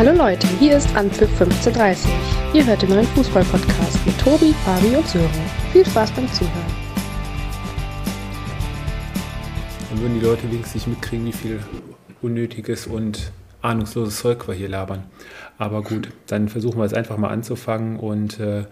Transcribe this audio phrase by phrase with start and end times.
[0.00, 2.10] Hallo Leute, hier ist Anpfiff 1530.
[2.54, 5.28] Ihr hört den neuen Fußball-Podcast mit Tobi, Fabi und Sören.
[5.74, 6.72] Viel Spaß beim Zuhören.
[9.90, 11.60] Dann würden die Leute wenigstens nicht mitkriegen, wie viel
[12.22, 13.30] unnötiges und
[13.60, 15.04] ahnungsloses Zeug wir hier labern.
[15.58, 18.64] Aber gut, dann versuchen wir jetzt einfach mal anzufangen und äh,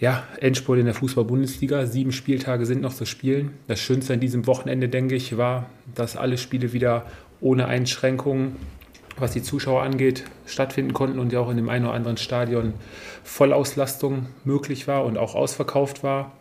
[0.00, 1.84] ja, Endspurt in der Fußball-Bundesliga.
[1.84, 3.52] Sieben Spieltage sind noch zu spielen.
[3.68, 7.04] Das Schönste an diesem Wochenende, denke ich, war, dass alle Spiele wieder
[7.42, 8.56] ohne Einschränkungen,
[9.18, 12.74] was die Zuschauer angeht, stattfinden konnten und ja auch in dem einen oder anderen Stadion
[13.24, 16.32] Vollauslastung möglich war und auch ausverkauft war.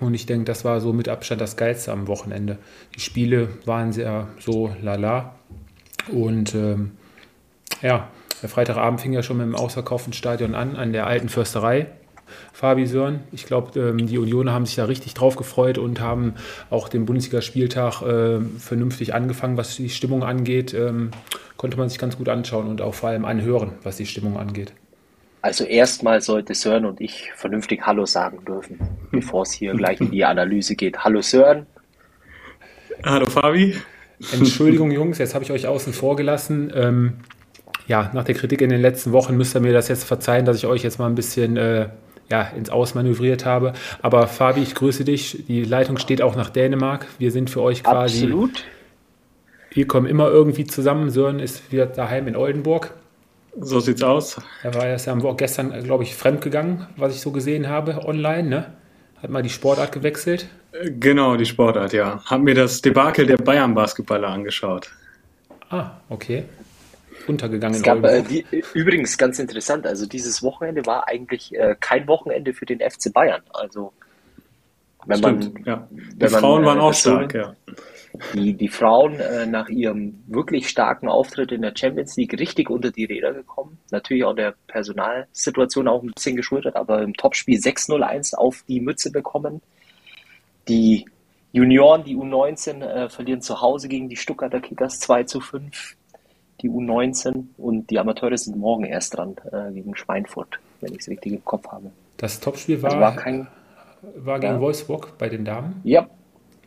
[0.00, 2.58] Und ich denke, das war so mit Abstand das Geilste am Wochenende.
[2.94, 5.34] Die Spiele waren sehr so lala.
[6.12, 6.92] Und ähm,
[7.82, 8.08] ja,
[8.42, 11.86] der Freitagabend fing ja schon mit dem ausverkauften Stadion an, an der alten Försterei.
[12.52, 13.20] Fabi Sören.
[13.32, 16.34] Ich glaube, ähm, die Unioner haben sich da richtig drauf gefreut und haben
[16.70, 20.74] auch den Bundesligaspieltag äh, vernünftig angefangen, was die Stimmung angeht.
[20.74, 21.10] Ähm,
[21.56, 24.72] konnte man sich ganz gut anschauen und auch vor allem anhören, was die Stimmung angeht.
[25.42, 28.80] Also erstmal sollte Sören und ich vernünftig Hallo sagen dürfen,
[29.12, 31.04] bevor es hier gleich in die Analyse geht.
[31.04, 31.66] Hallo Sören.
[33.04, 33.76] Hallo Fabi.
[34.32, 36.72] Entschuldigung, Jungs, jetzt habe ich euch außen vor gelassen.
[36.74, 37.18] Ähm,
[37.86, 40.56] ja, nach der Kritik in den letzten Wochen müsst ihr mir das jetzt verzeihen, dass
[40.56, 41.88] ich euch jetzt mal ein bisschen äh,
[42.30, 43.72] ja, ins Ausmanövriert habe.
[44.02, 45.44] Aber Fabi, ich grüße dich.
[45.46, 47.06] Die Leitung steht auch nach Dänemark.
[47.18, 48.24] Wir sind für euch quasi.
[48.24, 48.64] Absolut.
[49.70, 51.10] Wir kommen immer irgendwie zusammen.
[51.10, 52.94] Sören ist wieder daheim in Oldenburg.
[53.58, 54.40] So sieht's aus.
[54.62, 58.72] Er war erst ja gestern, glaube ich, fremdgegangen, was ich so gesehen habe, online, ne?
[59.22, 60.46] Hat mal die Sportart gewechselt.
[61.00, 62.20] Genau, die Sportart, ja.
[62.26, 64.90] Hab mir das Debakel der Bayern-Basketballer angeschaut.
[65.70, 66.44] Ah, okay
[67.26, 67.76] untergegangen.
[67.76, 68.44] Es gab, äh, die,
[68.74, 73.42] übrigens ganz interessant, also dieses Wochenende war eigentlich äh, kein Wochenende für den FC Bayern.
[73.52, 73.92] Also
[75.06, 75.88] wenn Stimmt, man, ja.
[75.90, 77.54] Die Frauen man, äh, waren auch stark, ja.
[78.32, 82.90] Die, die Frauen äh, nach ihrem wirklich starken Auftritt in der Champions League richtig unter
[82.90, 83.78] die Räder gekommen.
[83.90, 89.12] Natürlich auch der Personalsituation auch ein bisschen geschuldet, aber im Topspiel 6-0-1 auf die Mütze
[89.12, 89.60] bekommen.
[90.66, 91.04] Die
[91.52, 95.96] Junioren, die U19, äh, verlieren zu Hause gegen die Stuttgarter Kickers 2 zu 5
[96.62, 101.08] die U19 und die Amateure sind morgen erst dran äh, gegen Schweinfurt, wenn ich es
[101.08, 101.90] richtig im Kopf habe.
[102.16, 103.46] Das Topspiel war, also war, kein,
[104.16, 104.60] war gegen ja.
[104.60, 105.80] Wolfsburg bei den Damen?
[105.84, 106.06] Ja,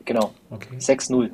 [0.06, 0.32] genau.
[0.52, 0.76] Okay.
[0.78, 1.30] 6-0.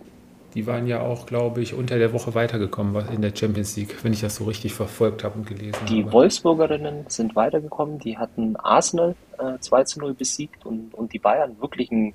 [0.53, 4.13] Die waren ja auch, glaube ich, unter der Woche weitergekommen in der Champions League, wenn
[4.13, 6.07] ich das so richtig verfolgt habe und gelesen die habe.
[6.07, 11.59] Die Wolfsburgerinnen sind weitergekommen, die hatten Arsenal äh, 2 0 besiegt und, und die Bayern
[11.59, 12.13] wirklich ein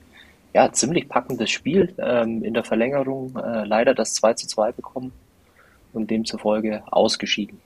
[0.54, 3.36] ja, ziemlich packendes Spiel ähm, in der Verlängerung.
[3.36, 5.12] Äh, leider das 2 2 bekommen
[5.92, 7.60] und demzufolge ausgeschieden.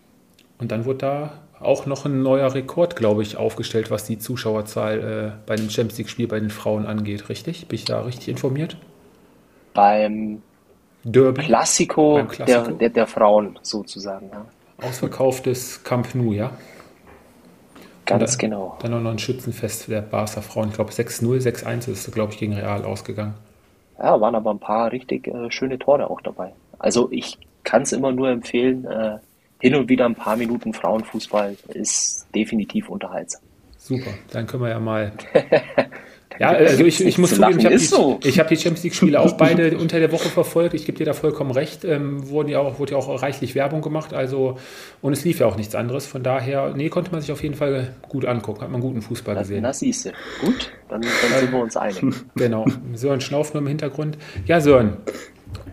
[0.59, 5.33] Und dann wurde da auch noch ein neuer Rekord, glaube ich, aufgestellt, was die Zuschauerzahl
[5.35, 7.29] äh, bei dem Champions League-Spiel bei den Frauen angeht.
[7.29, 7.69] Richtig?
[7.69, 8.77] Bin ich da richtig informiert?
[9.73, 10.43] Beim
[11.05, 11.43] Derby?
[11.43, 12.63] Klassiko, Beim Klassiko?
[12.65, 14.31] Der, der, der, Frauen sozusagen.
[14.33, 14.47] Ja.
[14.87, 16.51] Ausverkauftes Camp Nou, ja?
[18.07, 18.79] Ganz da, genau.
[18.81, 20.69] Dann noch ein Schützenfest der Barca Frauen.
[20.69, 23.34] Ich glaube 6-0, 6-1 ist, glaube ich, gegen Real ausgegangen.
[23.99, 26.53] Ja, waren aber ein paar richtig äh, schöne Tore auch dabei.
[26.79, 28.85] Also ich kann es immer nur empfehlen.
[28.85, 29.19] Äh,
[29.61, 33.41] hin und wieder ein paar Minuten Frauenfußball ist definitiv unterhaltsam.
[33.79, 35.13] Super, dann können wir ja mal.
[36.39, 38.21] ja, also ich, ich muss zugeben, ich habe die, so.
[38.23, 40.75] hab die Champions League-Spiele auch beide unter der Woche verfolgt.
[40.75, 41.85] Ich gebe dir da vollkommen recht.
[41.85, 44.13] Ähm, wurden ja auch, wurde ja auch reichlich Werbung gemacht.
[44.13, 44.59] Also,
[45.03, 46.07] und es lief ja auch nichts anderes.
[46.07, 48.63] Von daher, nee, konnte man sich auf jeden Fall gut angucken.
[48.63, 49.63] Hat man guten Fußball gesehen.
[49.63, 50.13] Na, siehst du.
[50.41, 52.03] Gut, dann, dann sind wir uns einig.
[52.37, 52.67] genau.
[52.95, 54.19] Sören schnauft nur im Hintergrund.
[54.47, 54.97] Ja, Sören,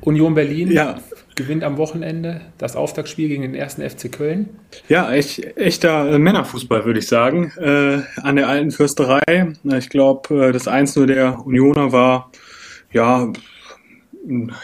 [0.02, 0.98] Union Berlin ja.
[1.42, 4.50] Gewinnt am Wochenende das Auftaktspiel gegen den ersten FC Köln.
[4.88, 7.52] Ja, echt, echter Männerfußball, würde ich sagen.
[7.58, 9.54] Äh, an der alten Fürsterei.
[9.78, 12.32] Ich glaube, äh, das 1-0 der Unioner war
[12.92, 13.32] ja,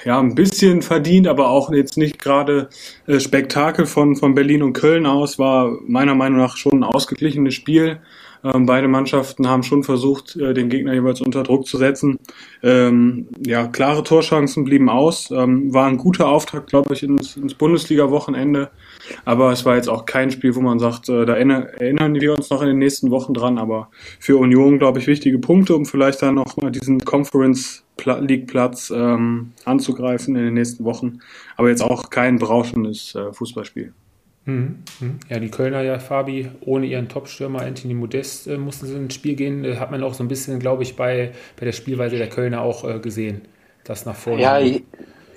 [0.05, 2.69] ja, ein bisschen verdient, aber auch jetzt nicht gerade
[3.07, 5.39] äh, Spektakel von, von Berlin und Köln aus.
[5.39, 7.99] War meiner Meinung nach schon ein ausgeglichenes Spiel.
[8.43, 12.19] Ähm, beide Mannschaften haben schon versucht, äh, den Gegner jeweils unter Druck zu setzen.
[12.63, 15.31] Ähm, ja, klare Torchancen blieben aus.
[15.31, 18.69] Ähm, war ein guter Auftakt, glaube ich, ins, ins Bundesliga-Wochenende.
[19.25, 22.49] Aber es war jetzt auch kein Spiel, wo man sagt, äh, da erinnern wir uns
[22.49, 23.57] noch in den nächsten Wochen dran.
[23.57, 23.89] Aber
[24.19, 27.83] für Union, glaube ich, wichtige Punkte, um vielleicht dann noch mal diesen Conference
[28.19, 31.19] League Platz ähm, anzugreifen in den nächsten Wochen.
[31.55, 33.93] Aber jetzt auch kein berauschendes äh, Fußballspiel.
[34.47, 35.19] Mhm, mhm.
[35.27, 39.35] Ja, die Kölner ja, Fabi, ohne ihren Top-Stürmer Anthony Modest äh, mussten sie ins Spiel
[39.35, 39.65] gehen.
[39.65, 42.61] Äh, hat man auch so ein bisschen, glaube ich, bei, bei der Spielweise der Kölner
[42.61, 43.41] auch äh, gesehen,
[43.83, 44.41] das nach vorne.
[44.41, 44.83] Ja, ich,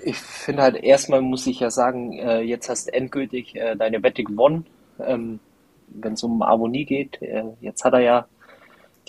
[0.05, 4.01] ich finde halt, erstmal muss ich ja sagen, äh, jetzt hast du endgültig äh, deine
[4.01, 4.65] Wette gewonnen,
[5.05, 5.41] ähm,
[5.89, 7.21] wenn es um Abonnie geht.
[7.21, 8.27] Äh, jetzt hat er ja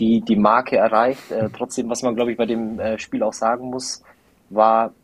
[0.01, 1.23] die, die Marke erreicht.
[1.53, 4.03] trotzdem, was man, glaube ich, bei dem Spiel auch sagen muss,
[4.49, 4.95] war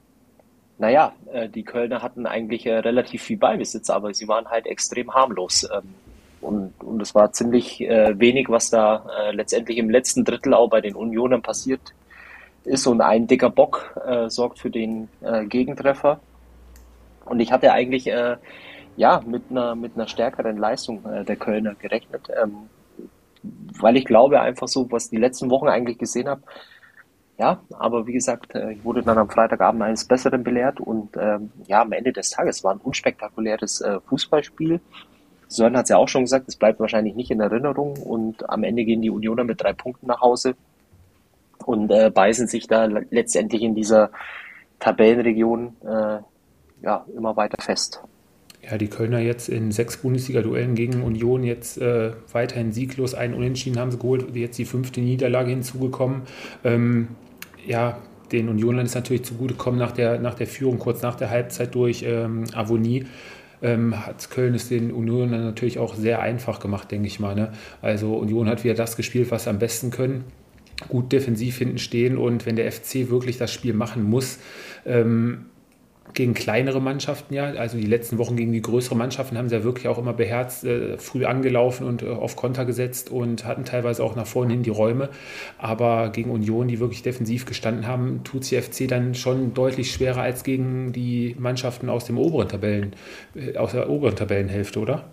[0.79, 5.13] naja, äh, die Kölner hatten eigentlich äh, relativ viel Ballbesitz, aber sie waren halt extrem
[5.13, 5.69] harmlos.
[5.73, 5.95] Ähm,
[6.41, 10.71] und, und es war ziemlich äh, wenig, was da äh, letztendlich im letzten Drittel auch
[10.71, 11.81] bei den Unionern passiert
[12.65, 12.87] ist.
[12.87, 16.21] Und ein dicker Bock äh, sorgt für den äh, Gegentreffer.
[17.25, 18.37] Und ich hatte eigentlich äh,
[18.97, 22.69] ja mit einer mit einer stärkeren Leistung äh, der Kölner gerechnet, ähm,
[23.81, 26.43] weil ich glaube einfach so, was die letzten Wochen eigentlich gesehen habe.
[27.39, 31.53] Ja, aber wie gesagt, äh, ich wurde dann am Freitagabend eines Besseren belehrt und ähm,
[31.67, 34.81] ja, am Ende des Tages war ein unspektakuläres äh, Fußballspiel
[35.49, 38.63] Sören hat es ja auch schon gesagt, es bleibt wahrscheinlich nicht in Erinnerung und am
[38.65, 40.55] Ende gehen die Unioner mit drei Punkten nach Hause
[41.65, 44.11] und äh, beißen sich da letztendlich in dieser
[44.79, 46.19] Tabellenregion äh,
[46.83, 48.03] ja, immer weiter fest.
[48.63, 53.15] Ja, die Kölner jetzt in sechs Bundesliga-Duellen gegen Union jetzt äh, weiterhin sieglos.
[53.15, 56.23] Einen Unentschieden haben sie geholt, jetzt die fünfte Niederlage hinzugekommen.
[56.65, 57.09] Ähm,
[57.69, 57.99] ja,
[58.33, 62.03] den Unionern ist natürlich zugutekommen nach der, nach der Führung, kurz nach der Halbzeit durch
[62.07, 63.07] ähm, Avonie
[63.63, 67.35] ähm, hat Köln es den Union dann natürlich auch sehr einfach gemacht, denke ich mal.
[67.35, 67.53] Ne?
[67.83, 70.25] Also Union hat wieder das gespielt, was sie am besten können.
[70.89, 74.39] Gut defensiv hinten stehen und wenn der FC wirklich das Spiel machen muss,
[74.87, 75.47] ähm,
[76.15, 77.45] gegen kleinere Mannschaften ja.
[77.45, 80.65] Also die letzten Wochen gegen die größeren Mannschaften haben sie ja wirklich auch immer beherzt,
[80.65, 84.63] äh, früh angelaufen und äh, auf Konter gesetzt und hatten teilweise auch nach vorne hin
[84.63, 85.11] die Räume.
[85.59, 90.23] Aber gegen Union, die wirklich defensiv gestanden haben, tut sich FC dann schon deutlich schwerer
[90.23, 92.95] als gegen die Mannschaften aus dem oberen Tabellen,
[93.35, 95.05] äh, aus der oberen Tabellenhälfte, oder?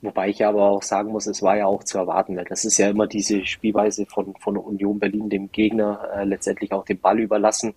[0.00, 2.78] Wobei ich aber auch sagen muss, es war ja auch zu erwarten, weil das ist
[2.78, 7.18] ja immer diese Spielweise von, von Union Berlin, dem Gegner äh, letztendlich auch den Ball
[7.18, 7.74] überlassen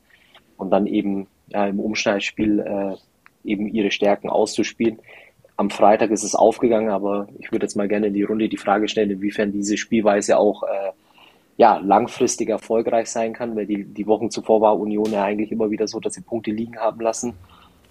[0.57, 4.99] und dann eben ja, im Umschneidspiel äh, eben ihre Stärken auszuspielen.
[5.57, 8.57] Am Freitag ist es aufgegangen, aber ich würde jetzt mal gerne in die Runde die
[8.57, 10.91] Frage stellen, inwiefern diese Spielweise auch äh,
[11.57, 15.69] ja, langfristig erfolgreich sein kann, weil die, die Wochen zuvor war Union ja eigentlich immer
[15.69, 17.33] wieder so, dass sie Punkte liegen haben lassen.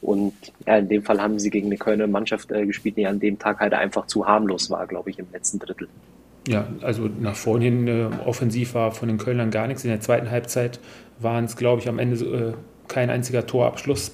[0.02, 0.34] Und
[0.66, 3.38] ja, in dem Fall haben sie gegen eine Kölner Mannschaft äh, gespielt, die an dem
[3.38, 5.88] Tag halt einfach zu harmlos war, glaube ich, im letzten Drittel.
[6.48, 9.84] Ja, also nach vorne hin äh, offensiv war von den Kölnern gar nichts.
[9.84, 10.80] In der zweiten Halbzeit
[11.18, 12.52] waren es, glaube ich, am Ende äh,
[12.90, 14.12] kein einziger Torabschluss.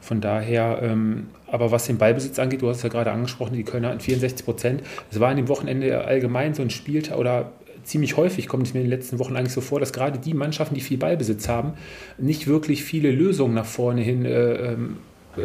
[0.00, 3.88] Von daher, ähm, aber was den Ballbesitz angeht, du hast ja gerade angesprochen, die Kölner
[3.88, 4.82] hatten 64 Prozent.
[5.10, 7.52] Es war an dem Wochenende allgemein so ein Spieltag oder
[7.84, 10.34] ziemlich häufig kommt es mir in den letzten Wochen eigentlich so vor, dass gerade die
[10.34, 11.72] Mannschaften, die viel Ballbesitz haben,
[12.18, 14.96] nicht wirklich viele Lösungen nach vorne hin äh, ähm,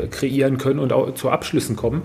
[0.10, 2.04] kreieren können und auch zu Abschlüssen kommen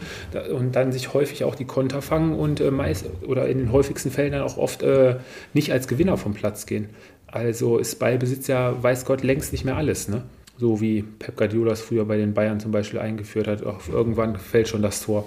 [0.55, 4.11] und dann sich häufig auch die Konter fangen und äh, meist oder in den häufigsten
[4.11, 5.17] Fällen dann auch oft äh,
[5.55, 6.89] nicht als Gewinner vom Platz gehen.
[7.27, 10.09] Also ist Ballbesitz ja, weiß Gott, längst nicht mehr alles.
[10.09, 10.23] Ne?
[10.59, 13.65] So wie Pep Guardiola es früher bei den Bayern zum Beispiel eingeführt hat.
[13.65, 15.25] Auch irgendwann fällt schon das Tor.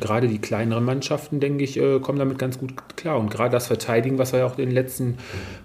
[0.00, 3.18] Gerade die kleineren Mannschaften, denke ich, äh, kommen damit ganz gut klar.
[3.18, 5.18] Und gerade das Verteidigen, was wir ja auch in den letzten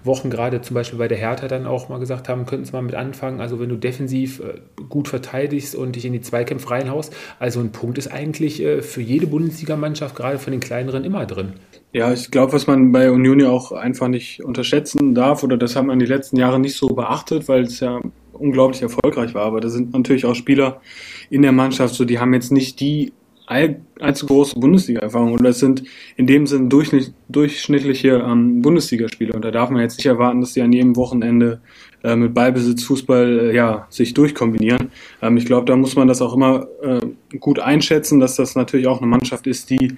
[0.04, 2.84] Wochen, gerade zum Beispiel bei der Hertha dann auch mal gesagt haben, könnten sie mal
[2.84, 3.42] mit anfangen.
[3.42, 7.72] Also wenn du defensiv äh, gut verteidigst und dich in die Zweikämpfe reinhaust, also ein
[7.72, 11.54] Punkt ist eigentlich äh, für jede Bundesligamannschaft, gerade von den kleineren, immer drin.
[11.92, 15.76] Ja, ich glaube, was man bei Union ja auch einfach nicht unterschätzen darf, oder das
[15.76, 18.00] hat man die letzten Jahre nicht so beachtet, weil es ja
[18.40, 19.44] unglaublich erfolgreich war.
[19.44, 20.82] Aber da sind natürlich auch Spieler
[21.30, 23.14] in der Mannschaft, so die haben jetzt nicht die
[23.50, 25.84] allzu große Bundesliga-Erfahrung oder es sind
[26.18, 29.34] in dem Sinn durchschnittliche ähm, Bundesligaspieler.
[29.34, 31.60] Und da darf man jetzt nicht erwarten, dass die an jedem Wochenende
[32.04, 34.92] äh, mit Ballbesitz Fußball äh, ja, sich durchkombinieren.
[35.24, 37.00] Ähm, ich glaube, da muss man das auch immer äh,
[37.40, 39.96] gut einschätzen, dass das natürlich auch eine Mannschaft ist, die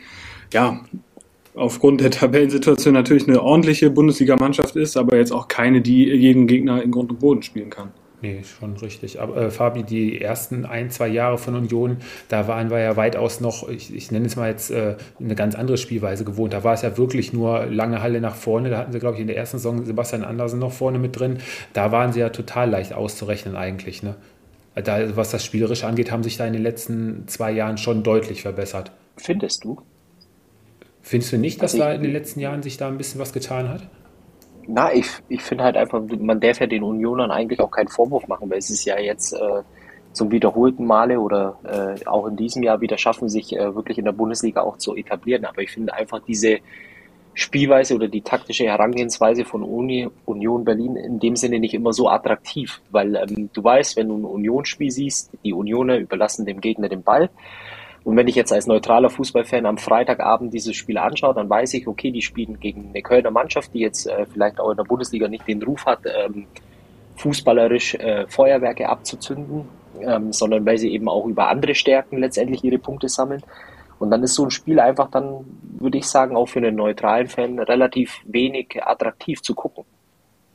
[0.54, 0.80] ja
[1.54, 6.82] aufgrund der Tabellensituation natürlich eine ordentliche Bundesliga-Mannschaft ist, aber jetzt auch keine, die jeden Gegner
[6.82, 7.92] in Grund und Boden spielen kann.
[8.22, 9.20] Nee, schon richtig.
[9.20, 11.98] Aber äh, Fabi, die ersten ein, zwei Jahre von Union,
[12.30, 15.56] da waren wir ja weitaus noch, ich, ich nenne es mal jetzt äh, eine ganz
[15.56, 16.54] andere Spielweise gewohnt.
[16.54, 18.70] Da war es ja wirklich nur lange Halle nach vorne.
[18.70, 21.40] Da hatten sie, glaube ich, in der ersten Saison Sebastian Andersen noch vorne mit drin.
[21.74, 24.04] Da waren sie ja total leicht auszurechnen eigentlich.
[24.04, 24.16] Ne?
[24.76, 28.44] Da, was das Spielerische angeht, haben sich da in den letzten zwei Jahren schon deutlich
[28.44, 28.92] verbessert.
[29.18, 29.82] Findest du?
[31.02, 33.34] Findest du nicht, dass also da in den letzten Jahren sich da ein bisschen was
[33.34, 33.82] getan hat?
[34.68, 38.28] Na, ich, ich finde halt einfach, man darf ja den Unionern eigentlich auch keinen Vorwurf
[38.28, 39.64] machen, weil es ist ja jetzt äh,
[40.14, 44.06] zum wiederholten Male oder äh, auch in diesem Jahr wieder schaffen, sich äh, wirklich in
[44.06, 45.46] der Bundesliga auch zu etablieren.
[45.46, 46.60] Aber ich finde einfach diese
[47.34, 52.10] Spielweise oder die taktische Herangehensweise von Uni, Union Berlin in dem Sinne nicht immer so
[52.10, 56.90] attraktiv, weil ähm, du weißt, wenn du ein Unionsspiel siehst, die Unioner überlassen dem Gegner
[56.90, 57.30] den Ball
[58.04, 61.88] und wenn ich jetzt als neutraler Fußballfan am Freitagabend dieses Spiel anschaue, dann weiß ich,
[61.88, 65.28] okay, die spielen gegen eine Kölner Mannschaft, die jetzt äh, vielleicht auch in der Bundesliga
[65.28, 66.48] nicht den Ruf hat, ähm,
[67.18, 69.68] fußballerisch äh, Feuerwerke abzuzünden,
[70.02, 73.44] ähm, sondern weil sie eben auch über andere Stärken letztendlich ihre Punkte sammeln.
[74.00, 75.46] Und dann ist so ein Spiel einfach dann,
[75.80, 79.84] würde ich sagen, auch für einen neutralen Fan relativ wenig attraktiv zu gucken.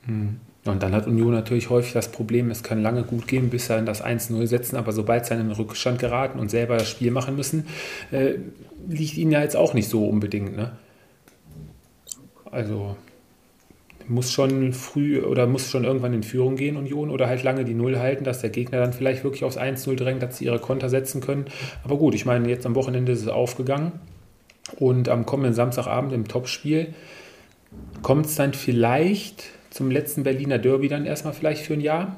[0.05, 0.41] Hm.
[0.67, 3.77] Und dann hat Union natürlich häufig das Problem, es kann lange gut gehen, bis sie
[3.77, 7.11] in das 1-0 setzen, aber sobald sie in den Rückstand geraten und selber das Spiel
[7.11, 7.67] machen müssen,
[8.11, 8.35] äh,
[8.87, 10.55] liegt ihnen ja jetzt auch nicht so unbedingt.
[10.55, 10.71] Ne?
[12.51, 12.95] Also
[14.07, 17.73] muss schon früh oder muss schon irgendwann in Führung gehen, Union, oder halt lange die
[17.73, 20.89] Null halten, dass der Gegner dann vielleicht wirklich aufs 1-0 drängt, dass sie ihre Konter
[20.89, 21.45] setzen können.
[21.83, 23.91] Aber gut, ich meine, jetzt am Wochenende ist es aufgegangen
[24.77, 26.93] und am kommenden Samstagabend im Topspiel
[28.01, 32.17] kommt es dann vielleicht zum letzten Berliner Derby dann erstmal vielleicht für ein Jahr.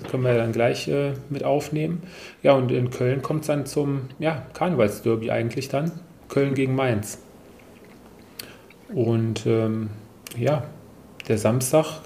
[0.00, 2.02] Das können wir dann gleich äh, mit aufnehmen.
[2.42, 5.90] Ja, und in Köln kommt es dann zum ja, Karnevalsderby eigentlich dann.
[6.28, 7.18] Köln gegen Mainz.
[8.92, 9.90] Und ähm,
[10.36, 10.64] ja,
[11.28, 12.00] der Samstag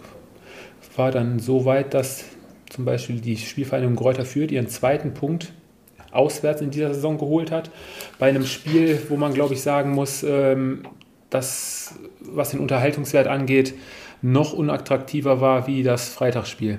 [0.97, 2.25] war dann so weit, dass
[2.71, 5.53] zum Beispiel die Spielvereinigung Gräuter Fürth ihren zweiten Punkt
[6.12, 7.71] auswärts in dieser Saison geholt hat.
[8.19, 10.85] Bei einem Spiel, wo man, glaube ich, sagen muss, ähm,
[11.31, 13.75] dass, was den Unterhaltungswert angeht,
[14.25, 16.78] noch unattraktiver war wie das Freitagsspiel.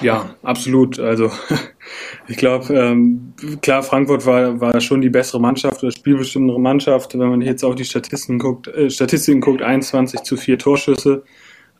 [0.00, 0.98] Ja, absolut.
[0.98, 1.30] Also
[2.28, 3.32] ich glaube, ähm,
[3.62, 7.16] klar, Frankfurt war, war schon die bessere Mannschaft oder spielbestimmendere Mannschaft.
[7.16, 11.22] Wenn man jetzt auch die Statistiken guckt, äh, Statistiken guckt, 21 zu 4 Torschüsse.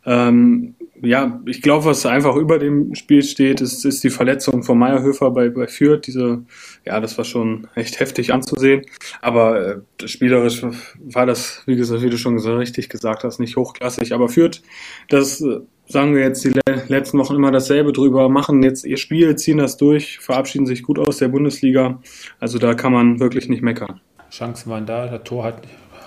[0.05, 4.77] Ähm, ja, ich glaube, was einfach über dem Spiel steht, ist, ist die Verletzung von
[4.77, 6.01] Meyerhöfer bei, bei Fürth.
[6.07, 6.43] Diese,
[6.85, 8.85] ja, das war schon echt heftig anzusehen.
[9.21, 10.63] Aber äh, spielerisch
[10.99, 14.13] war das, wie gesagt, wie du schon so richtig gesagt hast, nicht hochklassig.
[14.13, 14.61] Aber Fürth,
[15.09, 16.53] das äh, sagen wir jetzt die
[16.87, 20.99] letzten Wochen immer dasselbe drüber, machen jetzt ihr Spiel, ziehen das durch, verabschieden sich gut
[20.99, 22.01] aus der Bundesliga.
[22.39, 24.01] Also da kann man wirklich nicht meckern.
[24.31, 25.61] Chancen waren da, das Tor hat,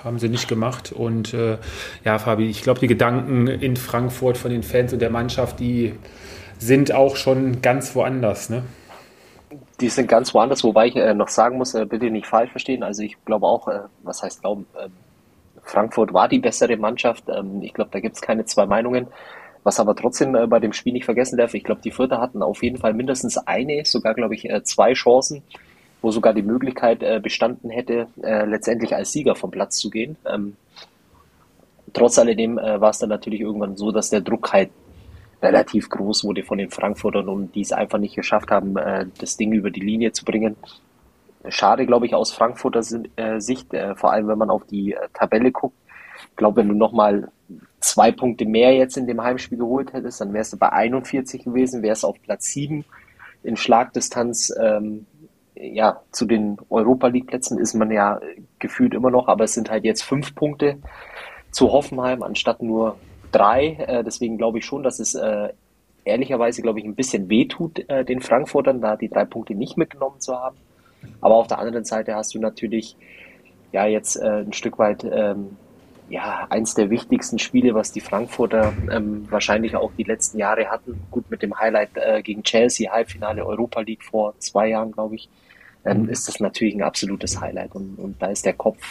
[0.05, 0.93] haben sie nicht gemacht.
[0.93, 1.59] Und äh,
[2.05, 5.95] ja, Fabi, ich glaube, die Gedanken in Frankfurt von den Fans und der Mannschaft, die
[6.59, 8.51] sind auch schon ganz woanders.
[8.51, 8.63] Ne?
[9.81, 12.83] Die sind ganz woanders, wobei ich äh, noch sagen muss, äh, bitte nicht falsch verstehen.
[12.83, 14.93] Also ich glaube auch, äh, was heißt glauben, ähm,
[15.63, 17.25] Frankfurt war die bessere Mannschaft.
[17.29, 19.07] Ähm, ich glaube, da gibt es keine zwei Meinungen.
[19.65, 22.43] Was aber trotzdem äh, bei dem Spiel nicht vergessen darf, ich glaube, die Vierter hatten
[22.43, 25.43] auf jeden Fall mindestens eine, sogar glaube ich äh, zwei Chancen,
[26.01, 30.17] wo sogar die Möglichkeit äh, bestanden hätte, äh, letztendlich als Sieger vom Platz zu gehen.
[30.27, 30.57] Ähm,
[31.93, 34.71] trotz alledem äh, war es dann natürlich irgendwann so, dass der Druck halt
[35.43, 39.37] relativ groß wurde von den Frankfurtern und die es einfach nicht geschafft haben, äh, das
[39.37, 40.57] Ding über die Linie zu bringen.
[41.49, 45.77] Schade, glaube ich, aus Frankfurter Sicht, vor allem wenn man auf die Tabelle guckt.
[46.31, 47.31] Ich glaube, wenn du nochmal
[47.81, 51.83] zwei Punkte mehr jetzt in dem Heimspiel geholt hättest, dann wärst du bei 41 gewesen,
[51.83, 52.85] wärst auf Platz 7
[53.45, 54.53] in Schlagdistanz.
[54.61, 55.07] Ähm,
[55.61, 58.21] ja, zu den Europa League Plätzen ist man ja
[58.59, 60.79] gefühlt immer noch, aber es sind halt jetzt fünf Punkte
[61.51, 62.97] zu Hoffenheim anstatt nur
[63.33, 63.77] drei.
[63.87, 65.49] Äh, deswegen glaube ich schon, dass es äh,
[66.05, 70.21] ehrlicherweise, glaube ich, ein bisschen wehtut, äh, den Frankfurtern, da die drei Punkte nicht mitgenommen
[70.21, 70.57] zu haben.
[71.21, 72.97] Aber auf der anderen Seite hast du natürlich
[73.73, 75.57] ja jetzt äh, ein Stück weit ähm,
[76.09, 80.99] ja, eins der wichtigsten Spiele, was die Frankfurter ähm, wahrscheinlich auch die letzten Jahre hatten.
[81.11, 85.29] Gut, mit dem Highlight äh, gegen Chelsea, Halbfinale Europa League vor zwei Jahren, glaube ich,
[85.85, 87.75] ähm, ist das natürlich ein absolutes Highlight.
[87.75, 88.83] Und, und da ist der Kopf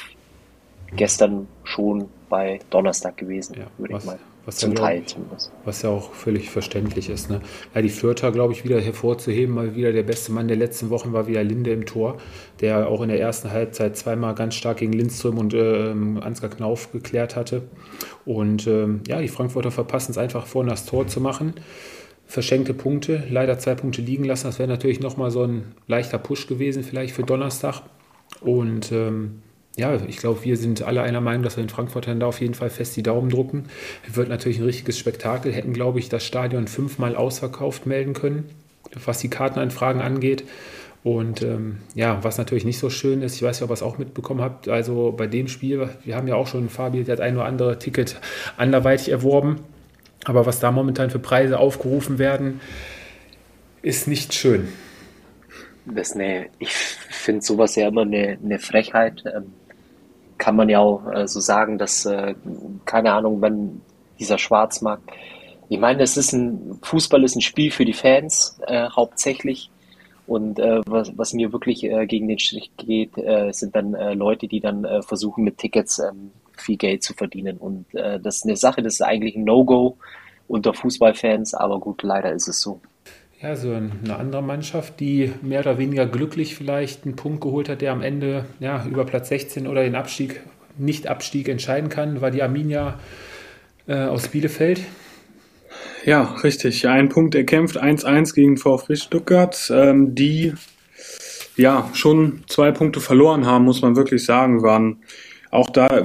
[0.96, 5.52] gestern schon bei Donnerstag gewesen, ja, würde ich mal was Zum ja, Teil zumindest.
[5.66, 7.30] Was ja auch völlig verständlich ist.
[7.30, 7.42] Ne?
[7.76, 11.12] Ja, die Fürther, glaube ich, wieder hervorzuheben, mal wieder der beste Mann der letzten Wochen
[11.12, 12.16] war wieder Linde im Tor,
[12.62, 16.94] der auch in der ersten Halbzeit zweimal ganz stark gegen Lindström und äh, Ansgar Knauf
[16.94, 17.64] geklärt hatte.
[18.24, 21.56] Und ähm, ja, die Frankfurter verpassen es einfach vorne das Tor zu machen.
[22.28, 24.48] Verschenkte Punkte, leider zwei Punkte liegen lassen.
[24.48, 27.82] Das wäre natürlich nochmal so ein leichter Push gewesen, vielleicht für Donnerstag.
[28.42, 29.42] Und ähm,
[29.78, 32.56] ja, ich glaube, wir sind alle einer Meinung, dass wir den Frankfurtern da auf jeden
[32.56, 33.66] Fall fest die Daumen drucken.
[34.12, 35.54] Wird natürlich ein richtiges Spektakel.
[35.54, 38.50] Hätten, glaube ich, das Stadion fünfmal ausverkauft melden können,
[39.06, 40.44] was die Kartenanfragen angeht.
[41.04, 43.84] Und ähm, ja, was natürlich nicht so schön ist, ich weiß nicht, ob ihr es
[43.84, 47.22] auch mitbekommen habt, also bei dem Spiel, wir haben ja auch schon Fabi, der hat
[47.22, 48.20] ein oder andere Ticket
[48.58, 49.62] anderweitig erworben.
[50.26, 52.60] Aber was da momentan für Preise aufgerufen werden,
[53.82, 54.68] ist nicht schön.
[55.86, 59.24] Das eine, ich finde sowas ja immer eine, eine Frechheit.
[59.26, 59.54] Ähm,
[60.38, 62.36] kann man ja auch äh, so sagen, dass, äh,
[62.86, 63.82] keine Ahnung, wenn
[64.20, 65.10] dieser Schwarzmarkt,
[65.70, 69.70] ich meine, es ist ein, Fußball ist ein Spiel für die Fans äh, hauptsächlich.
[70.26, 73.12] Und äh, was, was mir wirklich gegen den Strich geht,
[73.52, 77.58] sind dann Leute, die dann versuchen, mit Tickets ähm, viel Geld zu verdienen.
[77.58, 79.98] Und äh, das ist eine Sache, das ist eigentlich ein No-Go
[80.48, 82.82] unter Fußballfans, aber gut, leider ist es so.
[83.42, 87.82] Ja, so eine andere Mannschaft, die mehr oder weniger glücklich vielleicht einen Punkt geholt hat,
[87.82, 90.42] der am Ende ja, über Platz 16 oder den Abstieg,
[90.80, 93.00] Nicht-Abstieg entscheiden kann, war die Arminia
[93.88, 94.82] äh, aus Bielefeld.
[96.04, 96.88] Ja, richtig.
[96.88, 100.54] Ein Punkt erkämpft, 1-1 gegen VfB Stuttgart, ähm, die
[101.58, 105.04] ja schon zwei Punkte verloren haben, muss man wirklich sagen, waren
[105.52, 106.04] auch da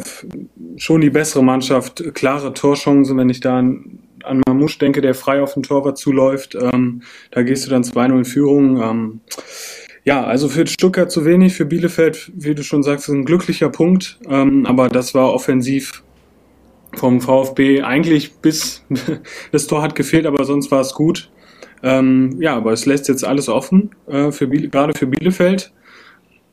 [0.76, 5.42] schon die bessere Mannschaft, klare Torchancen, wenn ich da an an Mamouche denke, der frei
[5.42, 8.82] auf den Torwart zuläuft, ähm, da gehst du dann 2-0 in Führung.
[8.82, 9.20] Ähm,
[10.04, 14.18] ja, also für Stuttgart zu wenig, für Bielefeld, wie du schon sagst, ein glücklicher Punkt,
[14.28, 16.02] ähm, aber das war offensiv
[16.94, 18.84] vom VfB eigentlich bis
[19.52, 21.30] das Tor hat gefehlt, aber sonst war es gut.
[21.84, 25.72] Ähm, ja, aber es lässt jetzt alles offen, äh, für gerade für Bielefeld.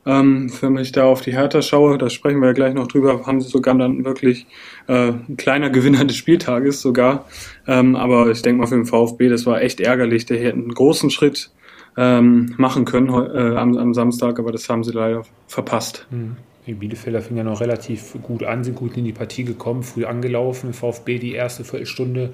[0.06, 3.26] Ähm, wenn ich da auf die Hertha schaue, da sprechen wir ja gleich noch drüber,
[3.26, 4.46] haben sie sogar dann wirklich
[4.88, 7.26] äh, ein kleiner Gewinner des Spieltages sogar.
[7.66, 10.26] Ähm, aber ich denke mal für den VfB, das war echt ärgerlich.
[10.26, 11.50] Der hätte einen großen Schritt
[11.96, 16.06] ähm, machen können äh, am, am, Samstag, aber das haben sie leider verpasst.
[16.10, 16.36] Mhm.
[16.66, 20.04] Die Bielefelder fingen ja noch relativ gut an, sind gut in die Partie gekommen, früh
[20.04, 20.72] angelaufen.
[20.72, 22.30] VfB die erste Viertelstunde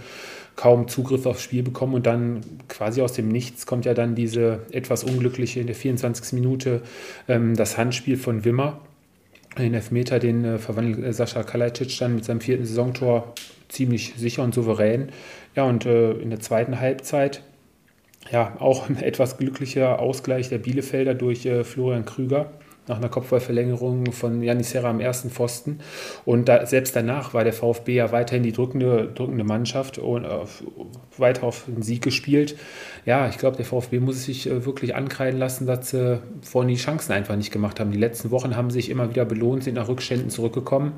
[0.57, 4.61] kaum Zugriff aufs Spiel bekommen und dann quasi aus dem Nichts kommt ja dann diese
[4.73, 6.33] etwas unglückliche in der 24.
[6.33, 6.83] Minute
[7.29, 8.81] ähm, das Handspiel von Wimmer.
[9.59, 13.35] Den Elfmeter, den äh, verwandelt äh, Sascha Kalajdzic dann mit seinem vierten Saisontor
[13.69, 15.11] ziemlich sicher und souverän.
[15.55, 17.43] Ja, und äh, in der zweiten Halbzeit
[18.31, 22.51] ja auch ein etwas glücklicher Ausgleich der Bielefelder durch äh, Florian Krüger
[22.89, 25.81] nach einer Kopfballverlängerung von Janis Serra am ersten Pfosten.
[26.25, 30.29] Und da, selbst danach war der VfB ja weiterhin die drückende, drückende Mannschaft und äh,
[31.19, 32.57] weiter auf den Sieg gespielt.
[33.07, 36.75] Ja, ich glaube, der VfB muss sich äh, wirklich ankreiden lassen, dass sie vorhin die
[36.75, 37.93] Chancen einfach nicht gemacht haben.
[37.93, 40.95] Die letzten Wochen haben sich immer wieder belohnt, sind nach Rückständen zurückgekommen.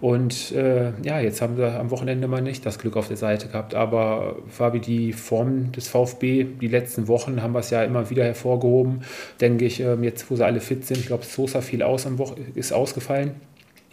[0.00, 3.46] Und äh, ja, jetzt haben sie am Wochenende mal nicht das Glück auf der Seite
[3.46, 3.76] gehabt.
[3.76, 8.24] Aber Fabi, die Form des VfB, die letzten Wochen haben wir es ja immer wieder
[8.24, 9.02] hervorgehoben.
[9.40, 12.18] Denke ich, ähm, jetzt, wo sie alle fit sind, ich glaube, Sosa fiel aus am
[12.18, 13.36] Woche, ist ausgefallen.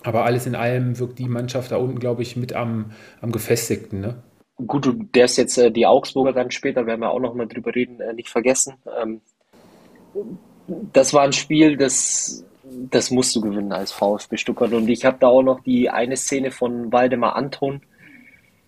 [0.02, 2.86] Aber alles in allem wirkt die Mannschaft da unten, glaube ich, mit am,
[3.22, 4.02] am gefestigten.
[4.02, 4.16] Ne?
[4.66, 7.74] Gut, du darfst jetzt äh, die Augsburger dann später, werden wir auch noch mal drüber
[7.74, 8.74] reden, äh, nicht vergessen.
[9.02, 9.22] Ähm,
[10.68, 14.74] das war ein Spiel, das, das musst du gewinnen als VfB Stuttgart.
[14.74, 17.82] Und ich habe da auch noch die eine Szene von Waldemar Anton.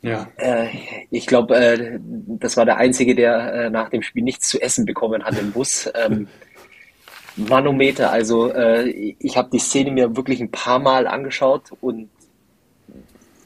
[0.01, 0.29] Ja.
[0.37, 0.69] Äh,
[1.09, 4.85] ich glaube, äh, das war der Einzige, der äh, nach dem Spiel nichts zu essen
[4.85, 5.91] bekommen hat im Bus.
[5.93, 6.27] Ähm,
[7.35, 8.11] Manometer.
[8.11, 12.09] Also äh, ich habe die Szene mir wirklich ein paar Mal angeschaut und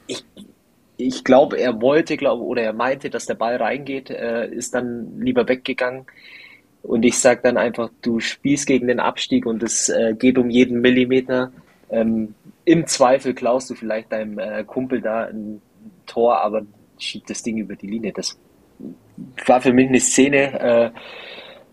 [0.08, 0.24] ich,
[0.98, 5.20] ich glaube, er wollte, glaube oder er meinte, dass der Ball reingeht, äh, ist dann
[5.20, 6.06] lieber weggegangen.
[6.84, 10.50] Und ich sage dann einfach, du spielst gegen den Abstieg und es äh, geht um
[10.50, 11.52] jeden Millimeter.
[11.90, 15.62] Ähm, Im Zweifel klaust du vielleicht deinem äh, Kumpel da ein
[16.06, 16.62] Tor, aber
[17.00, 18.14] schiebt das Ding über die Linie.
[18.14, 18.38] Das
[19.46, 20.92] war für mich eine Szene, äh,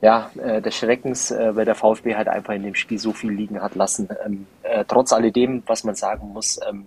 [0.00, 3.30] ja, äh, des Schreckens, äh, weil der VfB halt einfach in dem Spiel so viel
[3.30, 4.08] liegen hat lassen.
[4.24, 6.86] Ähm, äh, trotz alledem, was man sagen muss, ähm,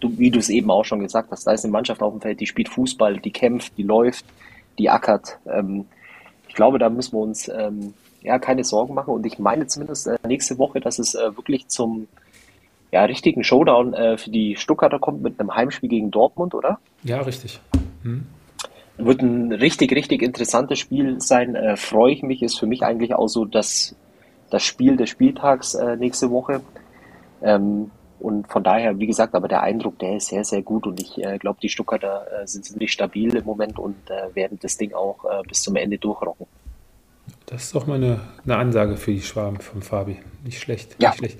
[0.00, 2.20] du, wie du es eben auch schon gesagt hast, da ist eine Mannschaft auf dem
[2.20, 4.24] Feld, die spielt Fußball, die kämpft, die läuft,
[4.78, 5.38] die ackert.
[5.46, 5.86] Ähm,
[6.48, 10.06] ich glaube, da müssen wir uns ähm, ja keine Sorgen machen und ich meine zumindest
[10.06, 12.08] äh, nächste Woche, dass es äh, wirklich zum
[12.90, 16.78] ja, richtigen Showdown äh, für die Stuttgarter kommt mit einem Heimspiel gegen Dortmund, oder?
[17.02, 17.60] Ja, richtig.
[18.02, 18.26] Hm.
[18.96, 21.54] Wird ein richtig, richtig interessantes Spiel sein.
[21.54, 22.42] Äh, Freue ich mich.
[22.42, 23.94] Ist für mich eigentlich auch so das,
[24.50, 26.62] das Spiel des Spieltags äh, nächste Woche.
[27.42, 30.86] Ähm, und von daher, wie gesagt, aber der Eindruck, der ist sehr, sehr gut.
[30.86, 34.58] Und ich äh, glaube, die Stuttgarter äh, sind ziemlich stabil im Moment und äh, werden
[34.60, 36.46] das Ding auch äh, bis zum Ende durchrocken.
[37.46, 40.18] Das ist doch mal eine, eine Ansage für die Schwaben von Fabi.
[40.44, 40.96] Nicht schlecht.
[40.98, 41.10] Ja.
[41.10, 41.38] Nicht schlecht.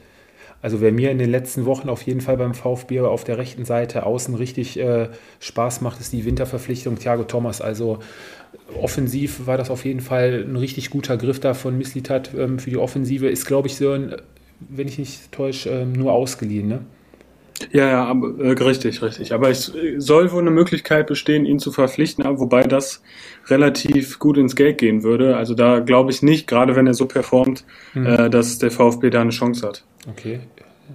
[0.60, 3.64] Also wer mir in den letzten Wochen auf jeden Fall beim VfB auf der rechten
[3.64, 7.60] Seite außen richtig äh, Spaß macht, ist die Winterverpflichtung Thiago Thomas.
[7.60, 8.00] Also
[8.80, 12.70] offensiv war das auf jeden Fall ein richtig guter Griff da von Mislitat ähm, für
[12.70, 13.28] die Offensive.
[13.28, 14.16] Ist, glaube ich, so ein,
[14.60, 16.80] wenn ich nicht täusche, ähm, nur ausgeliehen, ne?
[17.72, 19.32] Ja, ja, aber, äh, richtig, richtig.
[19.32, 23.02] Aber es soll wohl eine Möglichkeit bestehen, ihn zu verpflichten, wobei das
[23.46, 25.36] relativ gut ins Geld gehen würde.
[25.36, 28.06] Also da glaube ich nicht, gerade wenn er so performt, mhm.
[28.06, 29.84] äh, dass der VfB da eine Chance hat.
[30.08, 30.40] Okay.